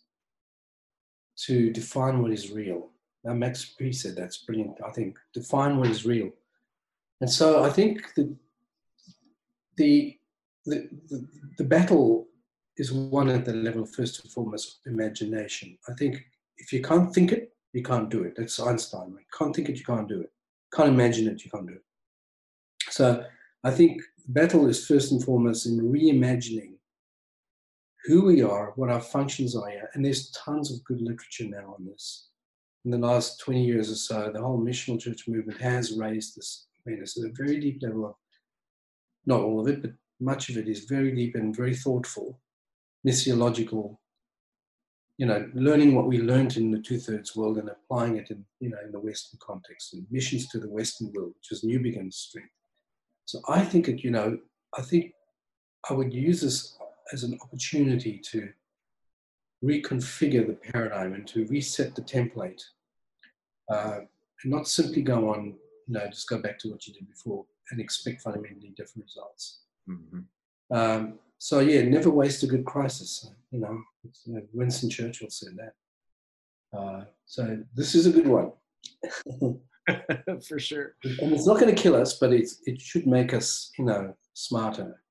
to 1.47 1.71
define 1.73 2.23
what 2.23 2.33
is 2.33 2.51
real. 2.51 2.91
Now, 3.25 3.35
Max 3.35 3.75
DePree 3.75 3.95
said 3.95 4.17
that's 4.17 4.39
brilliant. 4.39 4.79
I 4.87 4.91
think 4.91 5.19
define 5.33 5.77
what 5.77 5.91
is 5.91 6.07
real, 6.07 6.31
and 7.21 7.31
so 7.31 7.65
I 7.65 7.71
think 7.71 8.15
the 8.15 8.35
the 9.77 10.17
the, 10.67 10.89
the, 11.09 11.27
the 11.59 11.65
battle 11.65 12.29
is 12.77 12.93
one 12.93 13.29
at 13.29 13.45
the 13.45 13.53
level 13.53 13.85
first 13.85 14.23
and 14.23 14.33
foremost 14.33 14.81
imagination. 14.87 15.77
I 15.89 15.93
think 15.95 16.25
if 16.59 16.73
you 16.73 16.83
can't 16.83 17.13
think 17.15 17.33
it, 17.33 17.53
you 17.73 17.83
can't 17.83 18.11
do 18.11 18.25
it. 18.25 18.35
That's 18.37 18.61
Einstein. 18.61 19.15
Right? 19.15 19.25
Can't 19.37 19.55
think 19.55 19.69
it, 19.69 19.79
you 19.79 19.85
can't 19.85 20.09
do 20.09 20.21
it. 20.21 20.33
Can't 20.73 20.89
imagine 20.89 21.29
it, 21.29 21.45
you 21.45 21.51
can't 21.51 21.67
do 21.67 21.75
it. 21.75 21.85
So 22.91 23.25
I 23.65 23.71
think 23.71 24.03
battle 24.29 24.69
is 24.69 24.87
first 24.87 25.13
and 25.13 25.23
foremost 25.23 25.67
in 25.67 25.81
reimagining 25.81 26.75
who 28.05 28.25
we 28.25 28.43
are, 28.43 28.73
what 28.77 28.91
our 28.91 29.01
functions 29.01 29.55
are, 29.57 29.71
and 29.95 30.05
there's 30.05 30.31
tons 30.31 30.73
of 30.73 30.83
good 30.85 31.01
literature 31.01 31.45
now 31.45 31.75
on 31.79 31.87
this. 31.87 32.29
In 32.85 32.91
the 32.91 32.99
last 32.99 33.41
20 33.41 33.63
years 33.63 33.91
or 33.91 33.97
so, 33.97 34.31
the 34.33 34.41
whole 34.41 34.59
missional 34.59 34.99
church 34.99 35.29
movement 35.29 35.61
has 35.61 35.99
raised 35.99 36.37
this 36.37 36.67
awareness 36.87 37.19
at 37.19 37.31
a 37.31 37.35
very 37.35 37.61
deep 37.61 37.83
level 37.83 38.07
of, 38.07 38.15
not 39.27 39.43
all 39.43 39.61
of 39.61 39.69
it, 39.69 39.83
but 39.83 39.93
much 40.19 40.49
of 40.49 40.57
it 40.57 40.69
is 40.69 40.85
very 40.85 41.15
deep 41.15 41.35
and 41.35 41.55
very 41.55 41.75
thoughtful, 41.75 42.41
missiological, 43.07 43.99
you 45.19 45.27
know, 45.27 45.47
learning 45.53 45.95
what 45.95 46.07
we 46.07 46.19
learned 46.19 46.57
in 46.57 46.71
the 46.71 46.79
two-thirds 46.79 47.37
world 47.37 47.59
and 47.59 47.69
applying 47.69 48.17
it 48.17 48.31
in, 48.31 48.43
you 48.61 48.71
know, 48.71 48.79
in 48.83 48.93
the 48.93 48.99
Western 48.99 49.39
context 49.43 49.93
and 49.93 50.07
missions 50.11 50.49
to 50.49 50.59
the 50.59 50.71
Western 50.71 51.13
world, 51.15 51.35
which 51.35 51.53
is 51.53 51.63
Newbigin's 51.63 52.17
strength. 52.17 52.49
So 53.27 53.43
I 53.47 53.63
think 53.63 53.89
it, 53.89 54.03
you 54.03 54.11
know, 54.11 54.39
I 54.77 54.81
think 54.81 55.13
I 55.91 55.93
would 55.93 56.15
use 56.15 56.41
this 56.41 56.77
as 57.13 57.25
an 57.25 57.39
opportunity 57.43 58.19
to 58.19 58.51
reconfigure 59.65 60.47
the 60.47 60.55
paradigm 60.55 61.15
and 61.15 61.27
to 61.29 61.47
reset 61.47 61.95
the 61.95 62.03
template 62.03 62.63
uh, 63.71 64.01
and 64.43 64.53
not 64.53 64.67
simply 64.67 65.03
go 65.03 65.31
on, 65.31 65.55
you 65.87 65.95
know, 65.95 66.07
just 66.09 66.29
go 66.29 66.39
back 66.39 66.59
to 66.59 66.71
what 66.71 66.87
you 66.87 66.95
did 66.95 67.09
before 67.09 67.45
and 67.71 67.81
expect 67.81 68.23
fundamentally 68.23 68.73
different 68.77 69.05
results. 69.05 69.61
Mm-hmm. 69.89 70.77
Um, 70.77 71.19
so 71.39 71.61
yeah, 71.61 71.83
never 71.83 72.11
waste 72.11 72.43
a 72.43 72.47
good 72.47 72.65
crisis. 72.65 73.31
You 73.51 73.61
know, 73.61 73.81
you 74.25 74.35
know 74.35 74.43
Winston 74.53 74.91
Churchill 74.91 75.31
said 75.31 75.57
that. 75.57 76.79
Uh, 76.79 77.05
so 77.27 77.59
this 77.75 77.95
is 77.95 78.07
a 78.07 78.13
good 78.13 78.27
one. 78.27 78.53
For 80.47 80.59
sure. 80.59 80.95
And 81.03 81.33
it's 81.33 81.47
not 81.47 81.59
going 81.59 81.75
to 81.75 81.83
kill 81.83 81.97
us, 81.97 82.15
but 82.19 82.33
it's, 82.33 82.61
it 82.67 82.81
should 82.81 83.07
make 83.07 83.35
us, 83.35 83.73
you 83.79 83.85
know, 83.85 84.15
smarter. 84.35 85.03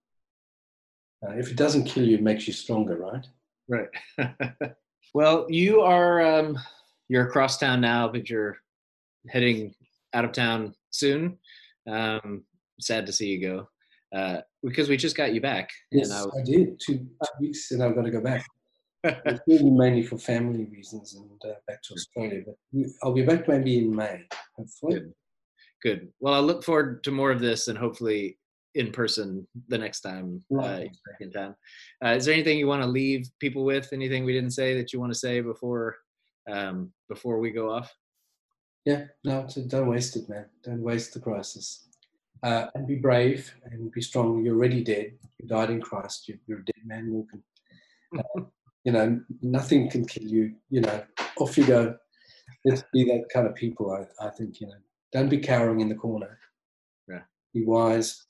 Uh, 1.26 1.34
if 1.34 1.52
it 1.52 1.58
doesn't 1.58 1.84
kill 1.84 2.06
you, 2.06 2.16
it 2.16 2.24
makes 2.24 2.48
you 2.48 2.54
stronger, 2.54 2.98
right? 2.98 3.28
Right. 3.68 4.74
well, 5.14 5.46
you 5.50 5.82
are 5.82 6.22
um, 6.22 6.58
you're 7.10 7.28
across 7.28 7.58
town 7.58 7.82
now, 7.82 8.08
but 8.08 8.30
you're 8.30 8.58
heading 9.28 9.74
out 10.14 10.26
of 10.26 10.32
town 10.32 10.74
soon. 10.92 11.38
Um, 11.90 12.44
sad 12.80 13.06
to 13.06 13.12
see 13.12 13.28
you 13.28 13.42
go 13.42 13.68
uh, 14.18 14.42
because 14.64 14.90
we 14.90 14.98
just 14.98 15.18
got 15.18 15.34
you 15.34 15.42
back. 15.42 15.70
Yes, 15.92 16.12
I, 16.12 16.24
I, 16.24 16.44
did. 16.44 16.80
Two, 16.80 16.98
two 16.98 17.08
weeks, 17.40 17.72
and 17.72 17.84
I've 17.84 17.96
got 17.96 18.04
to 18.04 18.12
go 18.12 18.22
back. 18.22 18.46
it's 19.04 19.42
really 19.48 19.70
mainly 19.70 20.04
for 20.04 20.18
family 20.18 20.66
reasons 20.66 21.16
and 21.16 21.42
uh, 21.46 21.56
back 21.68 21.82
to 21.84 21.94
Australia. 21.94 22.42
But 22.46 22.86
I'll 23.04 23.14
be 23.14 23.24
back 23.24 23.48
maybe 23.48 23.80
in 23.80 23.96
May, 23.96 24.24
hopefully. 24.56 24.94
Good. 24.94 25.14
Good. 25.82 26.10
Well, 26.20 26.34
I 26.34 26.40
look 26.40 26.64
forward 26.64 27.04
to 27.06 27.12
more 27.12 27.32
of 27.32 27.40
this, 27.40 27.70
and 27.70 27.78
hopefully 27.78 28.38
in 28.76 28.92
person 28.92 29.48
the 29.68 29.78
next 29.78 30.02
time 30.02 30.44
right. 30.50 30.88
uh, 30.88 31.14
in 31.20 31.32
town. 31.32 31.56
Uh, 32.04 32.10
is 32.10 32.26
there 32.26 32.34
anything 32.34 32.58
you 32.58 32.68
want 32.68 32.84
to 32.84 32.88
leave 32.88 33.30
people 33.40 33.64
with? 33.64 33.92
Anything 33.92 34.26
we 34.26 34.34
didn't 34.34 34.52
say 34.52 34.76
that 34.78 34.94
you 34.94 35.00
want 35.00 35.12
to 35.12 35.18
say 35.18 35.42
before 35.42 35.98
um, 36.50 36.92
before 37.08 37.40
we 37.40 37.52
go 37.52 37.72
off? 37.72 37.94
Yeah, 38.86 39.06
no, 39.24 39.48
don't 39.68 39.88
waste 39.88 40.16
it, 40.16 40.30
man. 40.30 40.46
Don't 40.64 40.82
waste 40.82 41.14
the 41.14 41.20
crisis. 41.20 41.88
Uh, 42.42 42.68
and 42.76 42.88
be 42.88 42.96
brave 42.96 43.54
and 43.66 43.92
be 43.92 44.02
strong. 44.02 44.46
You're 44.46 44.56
already 44.56 44.84
dead. 44.84 45.12
You 45.40 45.48
died 45.48 45.70
in 45.70 45.82
Christ. 45.82 46.28
You're, 46.28 46.38
you're 46.48 46.60
a 46.60 46.66
dead 46.66 46.86
man 46.86 47.12
walking. 47.12 47.44
Uh, 48.18 48.44
you 48.86 48.94
know, 48.94 49.20
nothing 49.42 49.90
can 49.90 50.06
kill 50.06 50.24
you. 50.24 50.56
You 50.70 50.82
know, 50.82 51.04
off 51.38 51.58
you 51.58 51.66
go. 51.66 51.98
Let's 52.66 52.84
be 52.94 53.04
that 53.06 53.26
kind 53.34 53.48
of 53.48 53.56
people. 53.56 53.92
I, 53.92 54.26
I 54.26 54.30
think 54.30 54.62
you 54.62 54.68
know. 54.68 54.74
Don't 55.12 55.30
be 55.30 55.40
cowering 55.40 55.82
in 55.82 55.90
the 55.90 55.96
corner. 55.96 56.38
Yeah. 57.08 57.22
Be 57.54 57.66
wise 57.66 58.28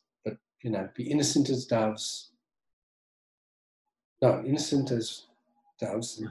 you 0.61 0.71
know, 0.71 0.89
be 0.95 1.09
innocent 1.09 1.49
as 1.49 1.65
doves. 1.65 2.31
No, 4.21 4.43
innocent 4.45 4.91
as 4.91 5.23
doves. 5.79 6.23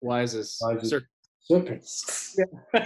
Wise 0.00 0.34
as, 0.34 0.58
wise 0.60 0.92
as 0.92 1.02
serpents. 1.42 2.38
Yeah. 2.74 2.84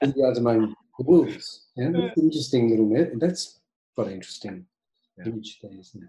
guys 0.00 0.38
among 0.38 0.74
the 0.98 1.04
wolves. 1.04 1.66
Yeah, 1.76 1.90
that's 1.90 2.18
interesting 2.18 2.70
little 2.70 2.86
bit. 2.86 3.18
That's 3.18 3.60
quite 3.94 4.08
interesting 4.08 4.66
yeah. 5.18 5.24
image 5.26 5.58
there, 5.62 5.72
isn't 5.78 6.02
it? 6.02 6.08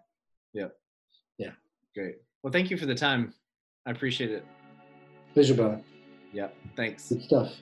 Yeah. 0.53 0.67
Yeah. 1.37 1.51
Great. 1.93 2.15
Well, 2.43 2.51
thank 2.51 2.69
you 2.69 2.77
for 2.77 2.85
the 2.85 2.95
time. 2.95 3.33
I 3.85 3.91
appreciate 3.91 4.31
it. 4.31 4.45
Pleasure, 5.33 5.53
brother. 5.53 5.81
Yeah. 6.31 6.47
Thanks. 6.75 7.09
Good 7.09 7.23
stuff. 7.23 7.53